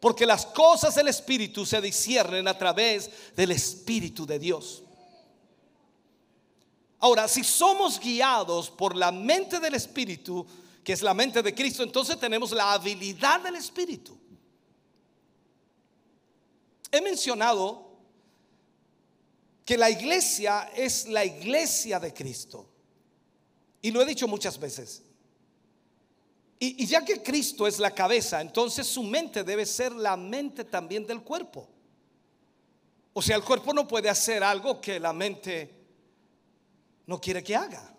[0.00, 4.82] Porque las cosas del Espíritu se disciernen a través del Espíritu de Dios.
[6.98, 10.46] Ahora, si somos guiados por la mente del Espíritu,
[10.82, 14.16] que es la mente de Cristo, entonces tenemos la habilidad del Espíritu.
[16.90, 17.86] He mencionado
[19.64, 22.68] que la iglesia es la iglesia de Cristo.
[23.82, 25.02] Y lo he dicho muchas veces.
[26.58, 31.06] Y, ya que Cristo es la cabeza, entonces su mente debe ser la mente también
[31.06, 31.68] del cuerpo.
[33.12, 35.70] O sea, el cuerpo no puede hacer algo que la mente
[37.06, 37.92] no quiere que haga.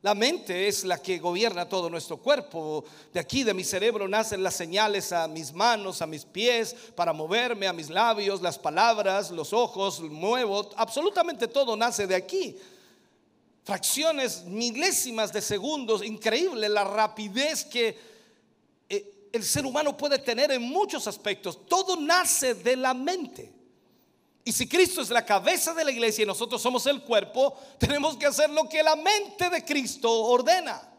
[0.00, 2.84] La mente es la que gobierna todo nuestro cuerpo.
[3.12, 7.14] De aquí, de mi cerebro, nacen las señales a mis manos, a mis pies, para
[7.14, 10.70] moverme, a mis labios, las palabras, los ojos, muevo.
[10.76, 12.56] Absolutamente todo nace de aquí
[13.64, 17.98] fracciones milésimas de segundos, increíble la rapidez que
[18.88, 21.66] eh, el ser humano puede tener en muchos aspectos.
[21.66, 23.52] Todo nace de la mente.
[24.44, 28.16] Y si Cristo es la cabeza de la iglesia y nosotros somos el cuerpo, tenemos
[28.18, 30.90] que hacer lo que la mente de Cristo ordena.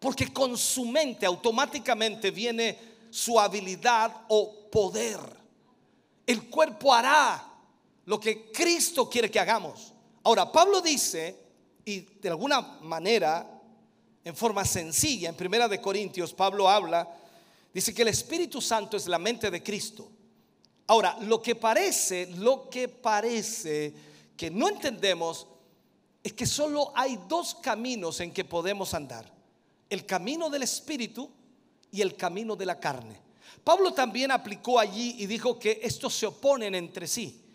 [0.00, 2.78] Porque con su mente automáticamente viene
[3.10, 5.18] su habilidad o poder.
[6.26, 7.46] El cuerpo hará
[8.06, 9.92] lo que Cristo quiere que hagamos.
[10.26, 11.38] Ahora, Pablo dice,
[11.84, 13.48] y de alguna manera,
[14.24, 17.08] en forma sencilla, en Primera de Corintios, Pablo habla,
[17.72, 20.10] dice que el Espíritu Santo es la mente de Cristo.
[20.88, 23.94] Ahora, lo que parece, lo que parece
[24.36, 25.46] que no entendemos
[26.24, 29.32] es que solo hay dos caminos en que podemos andar.
[29.88, 31.30] El camino del Espíritu
[31.92, 33.20] y el camino de la carne.
[33.62, 37.45] Pablo también aplicó allí y dijo que estos se oponen entre sí.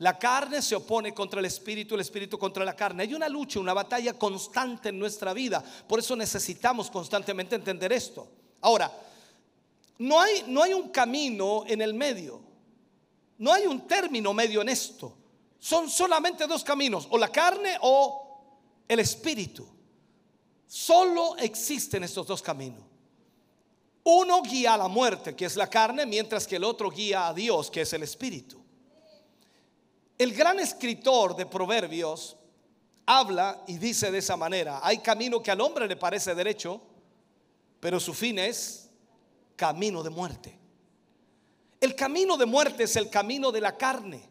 [0.00, 3.02] La carne se opone contra el espíritu, el espíritu contra la carne.
[3.02, 5.62] Hay una lucha, una batalla constante en nuestra vida.
[5.86, 8.26] Por eso necesitamos constantemente entender esto.
[8.62, 8.90] Ahora,
[9.98, 12.40] no hay, no hay un camino en el medio.
[13.36, 15.14] No hay un término medio en esto.
[15.58, 18.40] Son solamente dos caminos, o la carne o
[18.88, 19.68] el espíritu.
[20.66, 22.84] Solo existen estos dos caminos.
[24.04, 27.34] Uno guía a la muerte, que es la carne, mientras que el otro guía a
[27.34, 28.59] Dios, que es el espíritu.
[30.20, 32.36] El gran escritor de Proverbios
[33.06, 36.78] habla y dice de esa manera, hay camino que al hombre le parece derecho,
[37.80, 38.90] pero su fin es
[39.56, 40.58] camino de muerte.
[41.80, 44.22] El camino de muerte es el camino de la carne.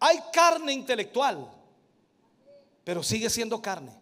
[0.00, 1.52] Hay carne intelectual,
[2.82, 3.94] pero sigue siendo carne.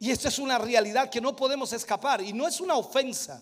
[0.00, 3.40] Y esta es una realidad que no podemos escapar y no es una ofensa,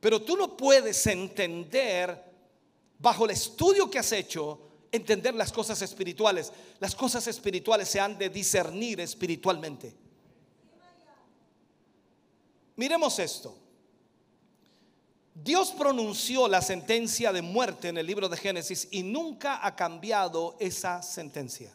[0.00, 2.31] pero tú no puedes entender
[3.02, 4.60] bajo el estudio que has hecho,
[4.92, 6.52] entender las cosas espirituales.
[6.78, 9.92] Las cosas espirituales se han de discernir espiritualmente.
[12.76, 13.58] Miremos esto.
[15.34, 20.56] Dios pronunció la sentencia de muerte en el libro de Génesis y nunca ha cambiado
[20.60, 21.74] esa sentencia.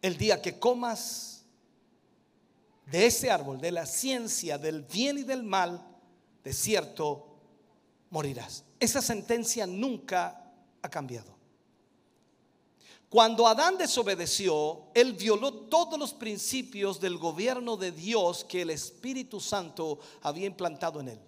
[0.00, 1.44] El día que comas
[2.86, 5.84] de ese árbol, de la ciencia del bien y del mal,
[6.44, 7.40] de cierto
[8.10, 8.65] morirás.
[8.78, 10.52] Esa sentencia nunca
[10.82, 11.36] ha cambiado.
[13.08, 19.40] Cuando Adán desobedeció, él violó todos los principios del gobierno de Dios que el Espíritu
[19.40, 21.20] Santo había implantado en él.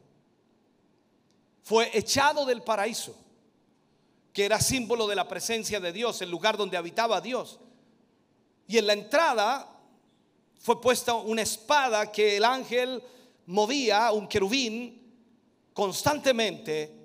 [1.62, 3.14] Fue echado del paraíso,
[4.32, 7.60] que era símbolo de la presencia de Dios, el lugar donde habitaba Dios.
[8.66, 9.70] Y en la entrada
[10.58, 13.02] fue puesta una espada que el ángel
[13.46, 15.00] movía, un querubín,
[15.72, 16.97] constantemente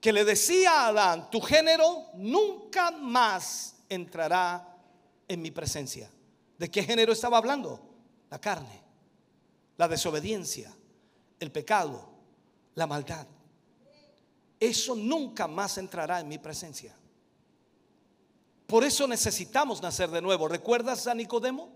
[0.00, 4.76] que le decía a Adán, tu género nunca más entrará
[5.28, 6.10] en mi presencia.
[6.58, 7.80] ¿De qué género estaba hablando?
[8.30, 8.82] La carne,
[9.76, 10.72] la desobediencia,
[11.38, 12.08] el pecado,
[12.74, 13.26] la maldad.
[14.58, 16.94] Eso nunca más entrará en mi presencia.
[18.66, 20.48] Por eso necesitamos nacer de nuevo.
[20.48, 21.72] ¿Recuerdas a Nicodemo?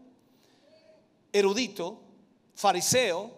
[1.33, 2.01] Erudito,
[2.55, 3.33] fariseo,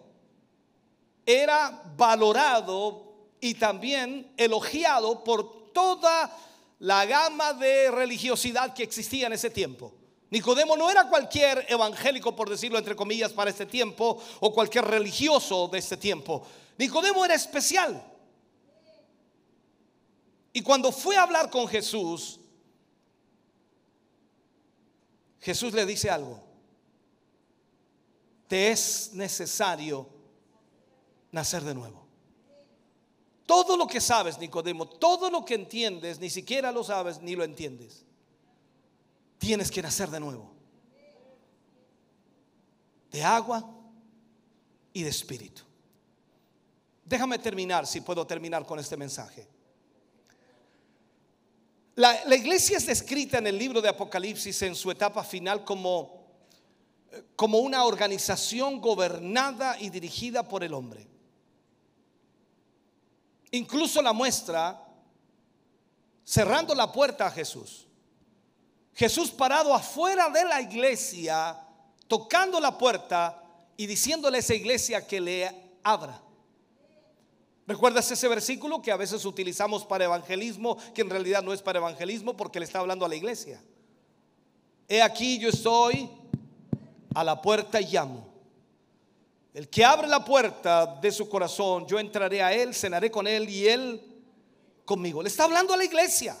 [1.25, 3.06] era valorado
[3.39, 6.35] y también elogiado por toda
[6.79, 9.93] la gama de religiosidad que existía en ese tiempo.
[10.29, 15.67] Nicodemo no era cualquier evangélico, por decirlo entre comillas, para este tiempo, o cualquier religioso
[15.69, 16.45] de este tiempo.
[16.77, 18.03] Nicodemo era especial.
[20.51, 22.39] Y cuando fue a hablar con Jesús,
[25.39, 26.43] Jesús le dice algo.
[28.47, 30.07] Te es necesario
[31.31, 32.06] nacer de nuevo.
[33.47, 37.45] Todo lo que sabes, Nicodemo, todo lo que entiendes, ni siquiera lo sabes ni lo
[37.45, 38.03] entiendes.
[39.39, 40.51] Tienes que nacer de nuevo.
[43.09, 43.65] De agua
[44.91, 45.61] y de espíritu.
[47.05, 49.47] Déjame terminar, si puedo terminar con este mensaje.
[51.95, 56.27] La, iglesia es descrita en el libro de Apocalipsis en su etapa final como,
[57.37, 61.07] como una organización gobernada y dirigida por el hombre.
[63.51, 64.83] Incluso la muestra
[66.23, 67.87] cerrando la puerta a Jesús.
[68.93, 71.57] Jesús parado afuera de la iglesia,
[72.07, 73.43] tocando la puerta
[73.77, 76.21] y diciéndole a esa iglesia que le abra.
[77.67, 81.79] ¿Recuerdas ese versículo que a veces utilizamos para evangelismo, que en realidad no es para
[81.79, 83.61] evangelismo porque le está hablando a la iglesia?
[84.87, 86.09] He aquí yo estoy
[87.13, 88.26] a la puerta y llamo.
[89.57, 93.49] El que abre la puerta de su corazón, yo entraré a él, cenaré con él
[93.49, 93.99] y él
[94.85, 95.23] conmigo.
[95.23, 96.37] Le está hablando a la iglesia.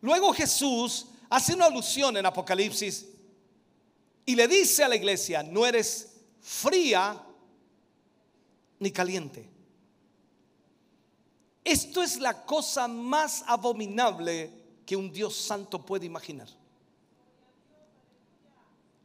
[0.00, 3.06] Luego Jesús hace una alusión en Apocalipsis
[4.26, 7.24] y le dice a la iglesia, no eres fría
[8.80, 9.48] ni caliente.
[11.62, 14.50] Esto es la cosa más abominable
[14.84, 16.48] que un Dios santo puede imaginar.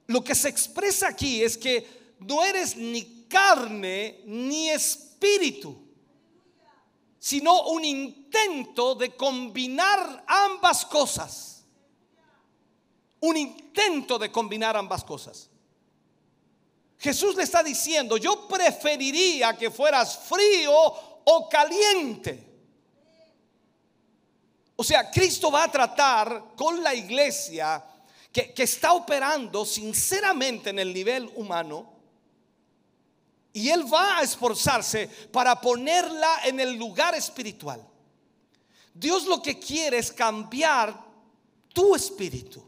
[0.10, 5.88] Lo que se expresa aquí es que no eres ni carne ni espíritu,
[7.20, 11.64] sino un intento de combinar ambas cosas.
[13.20, 15.48] Un intento de combinar ambas cosas.
[16.98, 22.50] Jesús le está diciendo, yo preferiría que fueras frío o caliente.
[24.76, 27.86] O sea, Cristo va a tratar con la iglesia
[28.32, 31.94] que, está operando sinceramente en el nivel humano.
[33.52, 37.86] Y Él va a esforzarse para ponerla en el lugar espiritual.
[38.94, 40.94] Dios lo que quiere es cambiar
[41.74, 42.64] tu espíritu.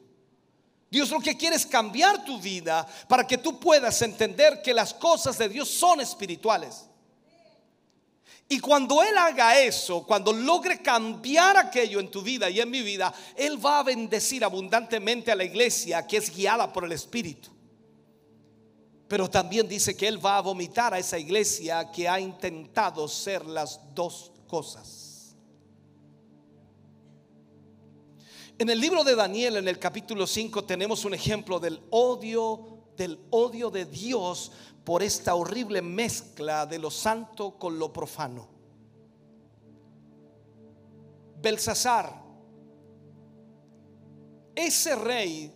[0.89, 4.93] Dios lo que quiere es cambiar tu vida para que tú puedas entender que las
[4.93, 6.85] cosas de Dios son espirituales.
[8.51, 12.81] Y cuando Él haga eso, cuando logre cambiar aquello en tu vida y en mi
[12.81, 17.49] vida, Él va a bendecir abundantemente a la iglesia que es guiada por el Espíritu.
[19.07, 23.45] Pero también dice que Él va a vomitar a esa iglesia que ha intentado ser
[23.45, 25.33] las dos cosas.
[28.59, 33.17] En el libro de Daniel, en el capítulo 5, tenemos un ejemplo del odio, del
[33.29, 34.51] odio de Dios
[34.83, 38.47] por esta horrible mezcla de lo santo con lo profano.
[41.41, 42.21] Belsasar,
[44.55, 45.51] ese rey,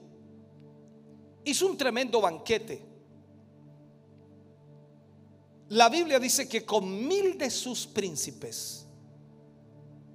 [1.43, 2.86] hizo un tremendo banquete.
[5.69, 8.88] La Biblia dice que con mil de sus príncipes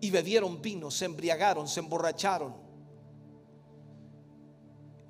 [0.01, 2.55] y bebieron vino, se embriagaron, se emborracharon.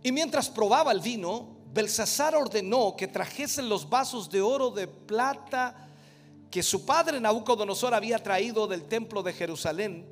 [0.02, 5.88] Y mientras probaba el vino, Belsasar ordenó que trajesen los vasos de oro, de plata,
[6.50, 10.06] que su padre Nabucodonosor había traído del templo de Jerusalén,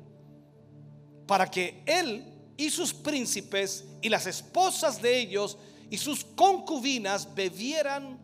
[1.27, 5.57] para que él y sus príncipes y las esposas de ellos
[5.89, 8.19] y sus concubinas bebieran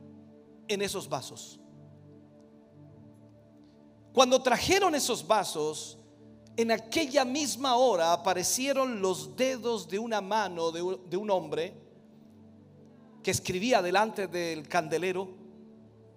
[0.68, 1.60] en esos vasos.
[4.14, 5.98] Cuando trajeron esos vasos,
[6.56, 11.85] en aquella misma hora aparecieron los dedos de una mano de un hombre
[13.26, 15.28] que escribía delante del candelero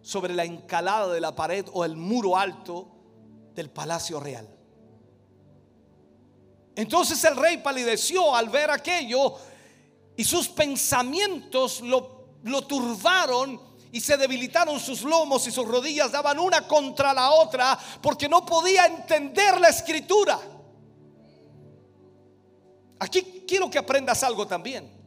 [0.02, 2.86] sobre la encalada de la pared o el muro alto
[3.54, 4.46] del palacio real.
[6.76, 9.36] Entonces el rey palideció al ver aquello
[10.18, 13.58] y sus pensamientos lo, lo turbaron
[13.90, 18.44] y se debilitaron sus lomos y sus rodillas daban una contra la otra porque no
[18.44, 20.38] podía entender la escritura.
[22.98, 24.97] Aquí quiero que aprendas algo también.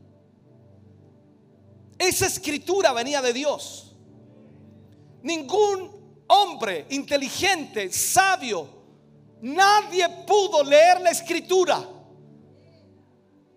[2.01, 3.95] Esa escritura venía de Dios.
[5.21, 8.67] Ningún hombre inteligente, sabio,
[9.39, 11.87] nadie pudo leer la escritura.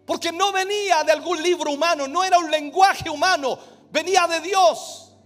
[0.05, 3.59] Porque no venía de algún libro humano, no era un lenguaje humano,
[3.91, 5.17] venía de Dios.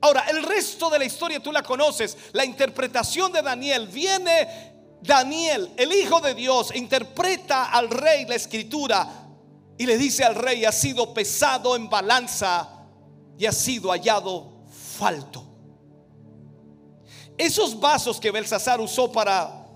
[0.00, 2.16] Ahora, el resto de la historia tú la conoces.
[2.32, 9.19] La interpretación de Daniel viene Daniel, el Hijo de Dios, interpreta al rey la escritura
[9.80, 12.68] y le dice al rey, ha sido pesado en balanza
[13.38, 14.66] y ha sido hallado
[14.98, 15.42] falto.
[17.38, 19.66] Esos vasos que Belsasar usó para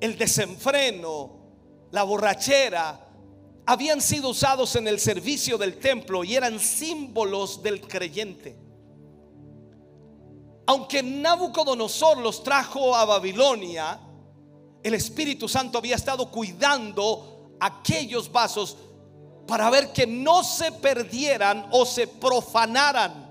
[0.00, 1.40] el desenfreno,
[1.90, 3.08] la borrachera,
[3.66, 8.56] habían sido usados en el servicio del templo y eran símbolos del creyente.
[10.66, 13.98] Aunque Nabucodonosor los trajo a Babilonia,
[14.84, 18.76] el Espíritu Santo había estado cuidando aquellos vasos
[19.50, 23.28] para ver que no se perdieran o se profanaran.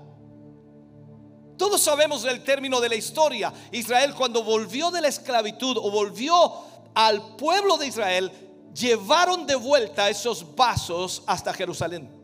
[1.56, 3.50] Todos sabemos el término de la historia.
[3.72, 6.52] Israel cuando volvió de la esclavitud o volvió
[6.94, 8.30] al pueblo de Israel,
[8.74, 12.14] llevaron de vuelta esos vasos hasta Jerusalén.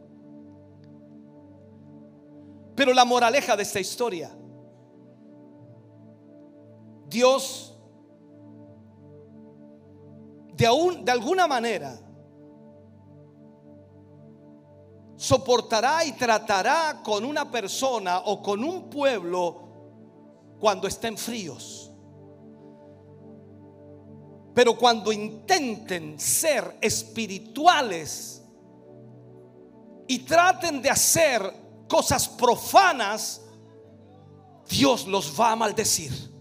[2.75, 4.31] Pero la moraleja de esta historia,
[7.07, 7.75] Dios
[10.53, 10.67] de,
[11.03, 12.06] de alguna manera
[15.17, 19.67] soportará y tratará con una persona o con un pueblo
[20.59, 21.91] cuando estén fríos.
[24.55, 28.43] Pero cuando intenten ser espirituales
[30.09, 31.43] y traten de hacer
[31.89, 33.43] cosas profanas,
[34.69, 36.36] Dios los va a maldecir.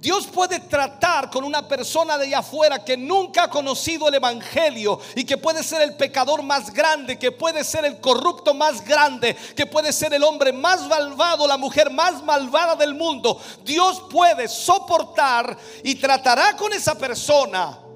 [0.00, 5.00] Dios puede tratar con una persona de allá afuera que nunca ha conocido el Evangelio
[5.16, 9.36] y que puede ser el pecador más grande, que puede ser el corrupto más grande,
[9.56, 13.40] que puede ser el hombre más malvado, la mujer más malvada del mundo.
[13.64, 17.87] Dios puede soportar y tratará con esa persona.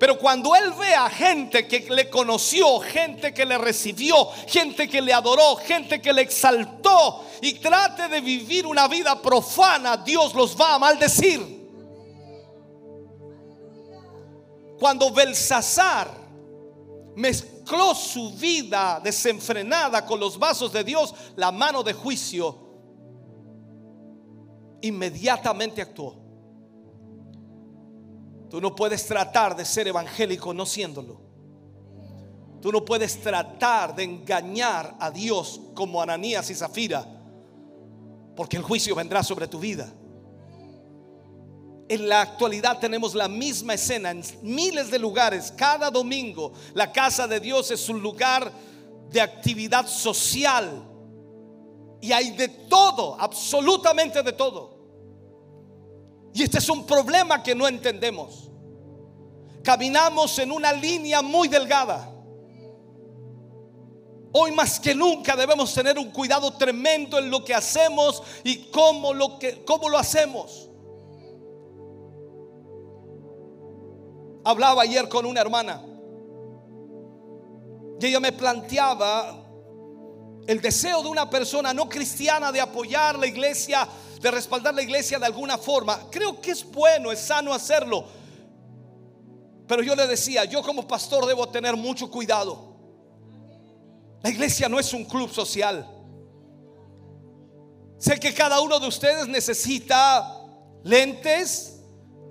[0.00, 5.02] Pero cuando Él ve a gente que le conoció, gente que le recibió, gente que
[5.02, 10.58] le adoró, gente que le exaltó y trate de vivir una vida profana, Dios los
[10.58, 11.68] va a maldecir.
[14.78, 16.10] Cuando Belsasar
[17.16, 22.56] mezcló su vida desenfrenada con los vasos de Dios, la mano de juicio
[24.80, 26.19] inmediatamente actuó.
[28.50, 31.20] Tú no puedes tratar de ser evangélico no siéndolo.
[32.60, 37.06] Tú no puedes tratar de engañar a Dios como Ananías y Zafira,
[38.36, 39.90] porque el juicio vendrá sobre tu vida.
[41.88, 45.52] En la actualidad tenemos la misma escena en miles de lugares.
[45.56, 48.52] Cada domingo la casa de Dios es un lugar
[49.10, 50.86] de actividad social.
[52.00, 54.79] Y hay de todo, absolutamente de todo.
[56.32, 58.50] Y este es un problema que no entendemos.
[59.62, 62.10] Caminamos en una línea muy delgada.
[64.32, 69.12] Hoy más que nunca debemos tener un cuidado tremendo en lo que hacemos y cómo
[69.12, 69.38] lo,
[69.98, 70.68] hacemos.
[74.44, 75.82] Hablaba ayer con una hermana
[78.00, 79.44] y ella me planteaba
[80.46, 83.86] el deseo de una persona no cristiana de apoyar la iglesia
[84.20, 86.10] de respaldar la iglesia de alguna forma.
[86.10, 88.04] Creo que es bueno, es sano hacerlo.
[89.66, 92.76] Pero yo le decía, yo como pastor debo tener mucho cuidado.
[94.22, 95.88] La iglesia no es un club social.
[97.98, 100.42] Sé que cada uno de ustedes necesita
[100.84, 101.80] lentes,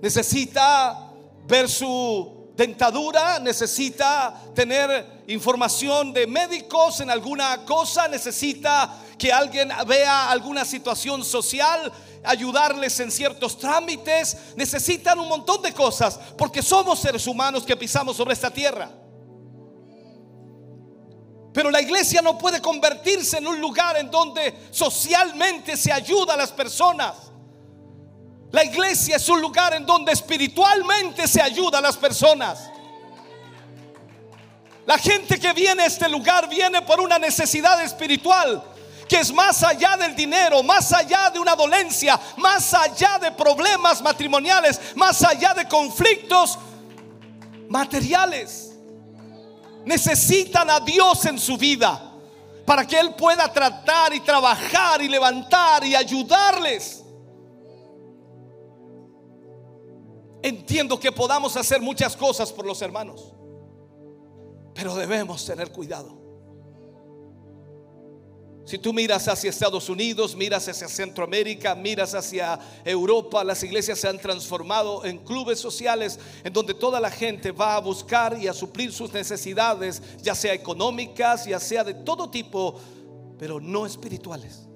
[0.00, 1.10] necesita
[1.46, 10.30] ver su dentadura, necesita tener información de médicos en alguna cosa, necesita que alguien vea
[10.30, 11.92] alguna situación social,
[12.24, 18.16] ayudarles en ciertos trámites, necesitan un montón de cosas, porque somos seres humanos que pisamos
[18.16, 18.90] sobre esta tierra.
[21.52, 26.36] Pero la iglesia no puede convertirse en un lugar en donde socialmente se ayuda a
[26.36, 27.14] las personas.
[28.52, 32.70] La iglesia es un lugar en donde espiritualmente se ayuda a las personas.
[34.90, 38.60] La gente que viene a este lugar viene por una necesidad espiritual
[39.06, 44.02] que es más allá del dinero, más allá de una dolencia, más allá de problemas
[44.02, 46.58] matrimoniales, más allá de conflictos
[47.68, 48.72] materiales.
[49.84, 52.12] Necesitan a Dios en su vida
[52.66, 57.04] para que Él pueda tratar y trabajar y levantar y ayudarles.
[60.42, 63.34] Entiendo que podamos hacer muchas cosas por los hermanos,
[64.80, 66.16] pero debemos tener cuidado.
[68.64, 74.08] Si tú miras hacia Estados Unidos, miras hacia Centroamérica, miras hacia Europa, las iglesias se
[74.08, 78.54] han transformado en clubes sociales en donde toda la gente va a buscar y a
[78.54, 82.80] suplir sus necesidades, ya sea económicas, ya sea de todo tipo,
[83.38, 84.69] pero no espirituales.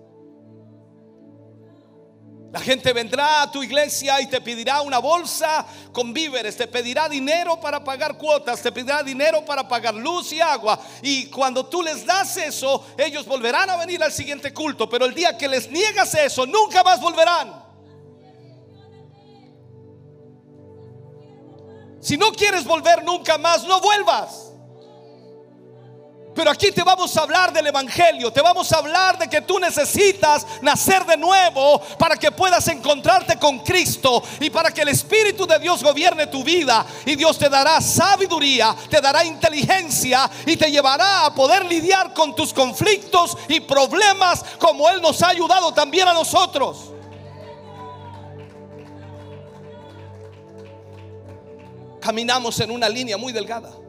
[2.54, 7.08] La gente vendrá a tu iglesia y te pedirá una bolsa con víveres, te pedirá
[7.08, 10.78] dinero para pagar cuotas, te pedirá dinero para pagar luz y agua.
[11.02, 14.88] Y cuando tú les das eso, ellos volverán a venir al siguiente culto.
[14.88, 17.60] Pero el día que les niegas eso, nunca más volverán.
[22.00, 24.52] Si no quieres volver nunca más, no vuelvas.
[26.34, 29.60] Pero aquí te vamos a hablar del Evangelio, te vamos a hablar de que tú
[29.60, 35.46] necesitas nacer de nuevo para que puedas encontrarte con Cristo y para que el Espíritu
[35.46, 36.84] de Dios gobierne tu vida.
[37.06, 42.34] Y Dios te dará sabiduría, te dará inteligencia y te llevará a poder lidiar con
[42.34, 46.90] tus conflictos y problemas como Él nos ha ayudado también a nosotros.
[52.00, 53.83] Caminamos en una línea muy delgada.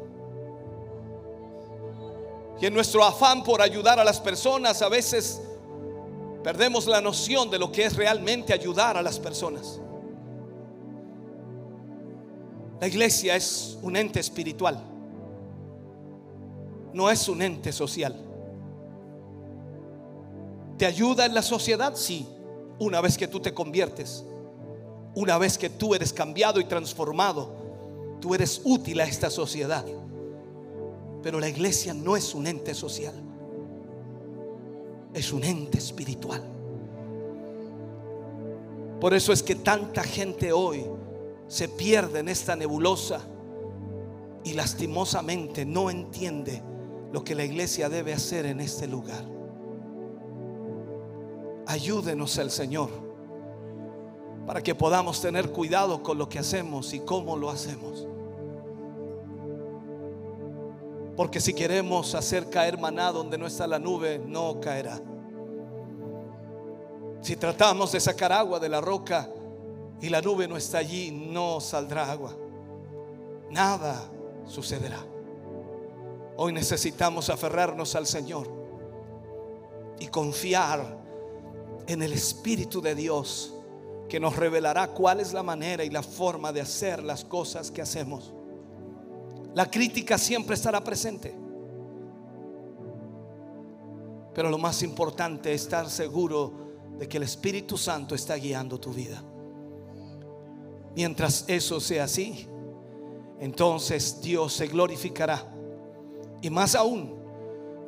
[2.60, 5.42] Y en nuestro afán por ayudar a las personas a veces
[6.44, 9.82] perdemos la noción de lo que es realmente ayudar a las personas.
[12.80, 14.82] La iglesia es un ente espiritual,
[16.94, 18.16] no es un ente social.
[20.78, 21.96] ¿Te ayuda en la sociedad?
[21.96, 22.28] Sí,
[22.80, 24.24] una vez que tú te conviertes,
[25.16, 27.56] una vez que tú eres cambiado y transformado,
[28.20, 29.86] tú eres útil a esta sociedad.
[31.26, 33.16] Pero la iglesia no es un ente social,
[35.12, 36.44] es un ente espiritual.
[39.02, 40.86] Por eso es que tanta gente hoy
[41.48, 43.22] se pierde en esta nebulosa
[44.44, 46.62] y lastimosamente no entiende
[47.12, 49.26] lo que la iglesia debe hacer en este lugar.
[51.66, 52.92] Ayúdenos el Señor
[54.46, 58.08] para que podamos tener cuidado con lo que hacemos y cómo lo hacemos.
[61.16, 65.00] Porque si queremos hacer caer maná donde no está la nube, no caerá.
[67.22, 69.30] Si tratamos de sacar agua de la roca
[70.02, 72.36] y la nube no está allí, no saldrá agua.
[73.50, 74.12] Nada
[74.46, 75.00] sucederá.
[76.38, 78.50] Hoy necesitamos aferrarnos al Señor
[80.00, 80.98] y confiar
[81.88, 83.54] en el Espíritu de Dios
[84.10, 87.82] que nos revelará cuál es la manera y la forma de hacer las cosas que
[87.82, 88.34] hacemos.
[89.56, 91.34] La crítica siempre estará presente.
[94.34, 96.52] Pero lo más importante es estar seguro
[97.00, 99.24] de que el Espíritu Santo está guiando tu vida.
[100.94, 102.48] Mientras eso sea así,
[103.40, 105.42] entonces Dios se glorificará.
[106.42, 107.16] Y más aún,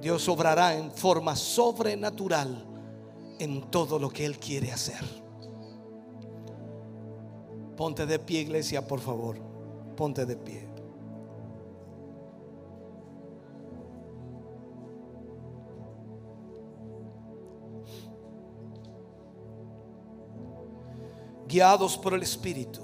[0.02, 2.66] Dios obrará en forma sobrenatural
[3.40, 5.04] en todo lo que Él quiere hacer.
[7.76, 9.38] Ponte de pie, iglesia, por favor.
[9.98, 10.67] Ponte de pie.
[21.48, 22.82] Guiados por el Espíritu.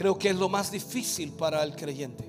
[0.00, 2.24] Creo que es lo más difícil para el creyente.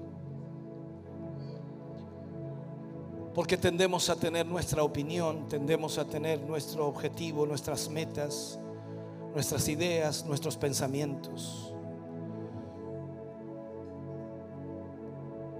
[3.33, 8.59] Porque tendemos a tener nuestra opinión, tendemos a tener nuestro objetivo, nuestras metas,
[9.33, 11.70] nuestras ideas, nuestros pensamientos.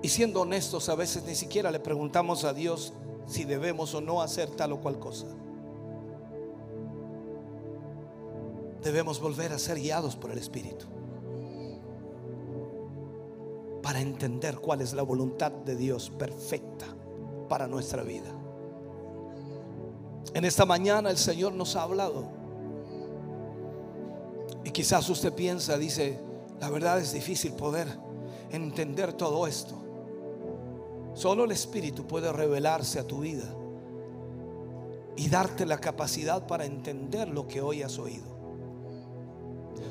[0.02, 2.94] Y siendo honestos, a veces ni siquiera le preguntamos a Dios
[3.28, 5.28] si debemos o no hacer tal o cual cosa.
[8.84, 10.86] Debemos volver a ser guiados por el Espíritu
[13.84, 16.88] para entender cuál es la voluntad de Dios perfecta
[17.48, 18.30] para nuestra vida.
[20.34, 22.26] En esta mañana el Señor nos ha hablado.
[24.64, 26.19] Y quizás usted piensa, dice,
[26.60, 27.88] la verdad es difícil poder
[28.52, 29.81] entender todo esto.
[31.14, 33.54] Solo el Espíritu puede revelarse a tu vida
[35.16, 38.32] y darte la capacidad para entender lo que hoy has oído.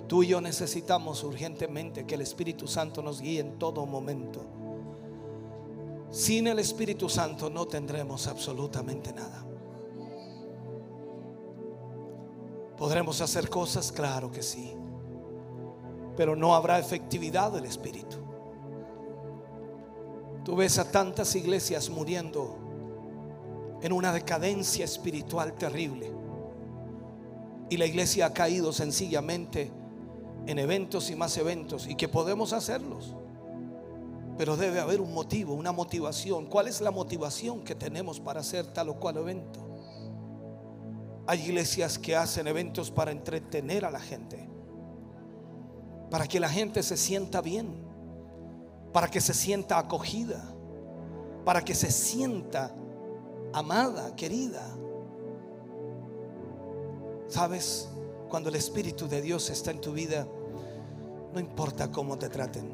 [0.08, 4.40] Tú y yo necesitamos urgentemente que el Espíritu Santo nos guíe en todo momento.
[6.10, 9.46] Sin el Espíritu Santo no tendremos absolutamente nada.
[12.76, 13.92] ¿Podremos hacer cosas?
[13.92, 14.72] Claro que sí.
[16.16, 18.16] Pero no habrá efectividad del Espíritu.
[20.50, 22.58] Tú ves a tantas iglesias muriendo
[23.82, 26.10] en una decadencia espiritual terrible.
[27.68, 29.70] Y la iglesia ha caído sencillamente
[30.48, 33.14] en eventos y más eventos y que podemos hacerlos.
[34.38, 36.46] Pero debe haber un motivo, una motivación.
[36.46, 39.60] ¿Cuál es la motivación que tenemos para hacer tal o cual evento?
[41.28, 44.48] Hay iglesias que hacen eventos para entretener a la gente,
[46.10, 47.89] para que la gente se sienta bien,
[48.92, 50.42] para que se sienta acogida,
[51.44, 52.74] para que se sienta
[53.52, 54.66] amada, querida.
[57.28, 57.88] ¿Sabes?
[58.28, 60.26] Cuando el Espíritu de Dios está en tu vida,
[61.32, 62.72] no importa cómo te traten.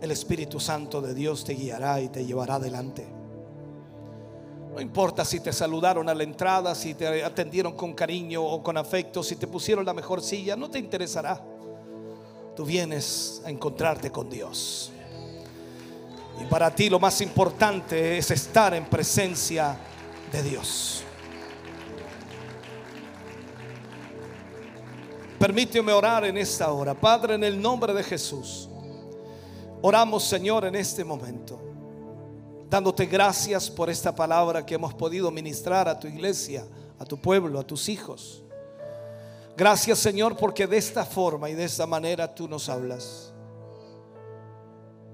[0.00, 3.06] El Espíritu Santo de Dios te guiará y te llevará adelante.
[4.74, 8.76] No importa si te saludaron a la entrada, si te atendieron con cariño o con
[8.76, 11.44] afecto, si te pusieron la mejor silla, no te interesará.
[12.54, 14.92] Tú vienes a encontrarte con Dios.
[16.40, 19.78] Y para ti lo más importante es estar en presencia
[20.30, 21.04] de Dios.
[25.38, 26.94] Permíteme orar en esta hora.
[26.94, 28.68] Padre, en el nombre de Jesús.
[29.80, 31.60] Oramos, Señor, en este momento,
[32.70, 36.64] dándote gracias por esta palabra que hemos podido ministrar a tu iglesia,
[36.98, 38.41] a tu pueblo, a tus hijos.
[39.56, 43.32] Gracias, Señor, porque de esta forma y de esta manera tú nos hablas.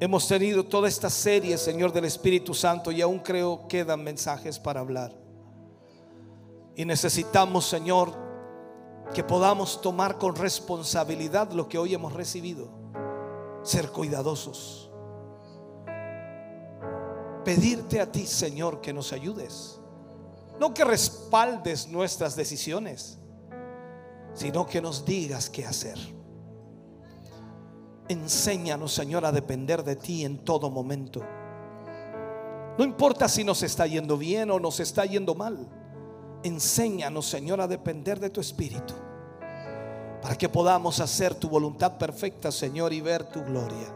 [0.01, 4.81] Hemos tenido toda esta serie, Señor, del Espíritu Santo y aún creo quedan mensajes para
[4.81, 5.13] hablar.
[6.77, 8.15] Y necesitamos, Señor,
[9.13, 12.69] que podamos tomar con responsabilidad lo que hoy hemos recibido
[13.65, 14.89] ser cuidadosos.
[17.45, 19.81] Pedirte a ti, Señor, que nos ayudes.
[20.61, 23.18] No que respaldes nuestras decisiones,
[24.39, 25.99] sino que nos digas qué hacer.
[28.09, 31.21] Enséñanos, Señor, a depender de ti en todo momento.
[32.79, 35.69] No importa si nos está yendo bien o nos está yendo mal.
[36.45, 38.95] Enséñanos, Señor, a depender de tu Espíritu
[40.23, 43.93] para que podamos hacer tu voluntad perfecta, Señor, y ver tu gloria.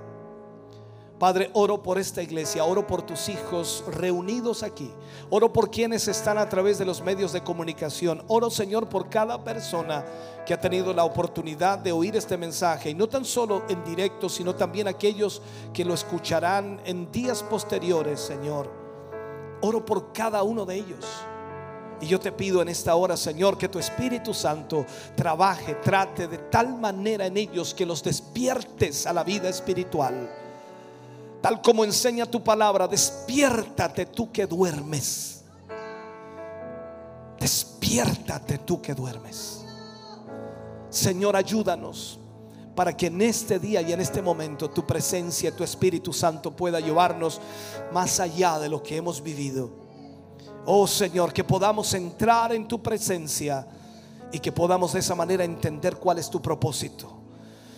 [1.23, 4.90] Padre, oro por esta iglesia, oro por tus hijos reunidos aquí,
[5.31, 9.44] oro por quienes están a través de los medios de comunicación, oro Señor por cada
[9.44, 10.05] persona
[10.44, 14.28] que ha tenido la oportunidad de oír este mensaje, y no tan solo en directo,
[14.28, 15.43] sino también aquellos
[15.73, 18.69] que lo escucharán en días posteriores, Señor.
[19.61, 21.07] Oro por cada uno de ellos.
[22.01, 24.85] Y yo te pido en esta hora, Señor, que tu Espíritu Santo
[25.15, 30.41] trabaje, trate de tal manera en ellos que los despiertes a la vida espiritual.
[31.43, 35.43] Tal como enseña tu palabra, despiértate tú que duermes.
[37.39, 39.64] Despiértate tú que duermes.
[40.89, 42.19] Señor, ayúdanos
[42.74, 46.81] para que en este día y en este momento tu presencia, tu Espíritu Santo pueda
[46.81, 47.40] llevarnos
[47.93, 49.82] más allá de lo que hemos vivido
[50.64, 53.66] Oh Señor, que podamos entrar en tu presencia
[54.31, 57.12] y que podamos de esa manera entender cuál es tu propósito.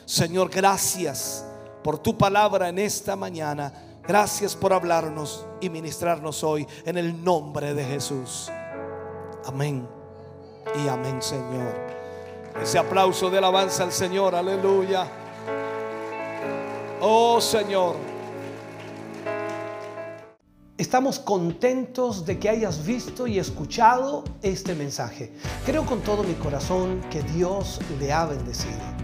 [0.04, 1.46] Señor, gracias
[1.84, 3.72] por tu palabra en esta mañana.
[4.08, 8.50] Gracias por hablarnos y ministrarnos hoy en el nombre de Jesús.
[9.44, 9.86] Amén
[10.82, 11.74] y amén, Señor.
[12.60, 15.06] Ese aplauso de alabanza al Señor, aleluya.
[17.00, 17.96] Oh Señor.
[20.78, 25.32] Estamos contentos de que hayas visto y escuchado este mensaje.
[25.66, 29.03] Creo con todo mi corazón que Dios le ha bendecido.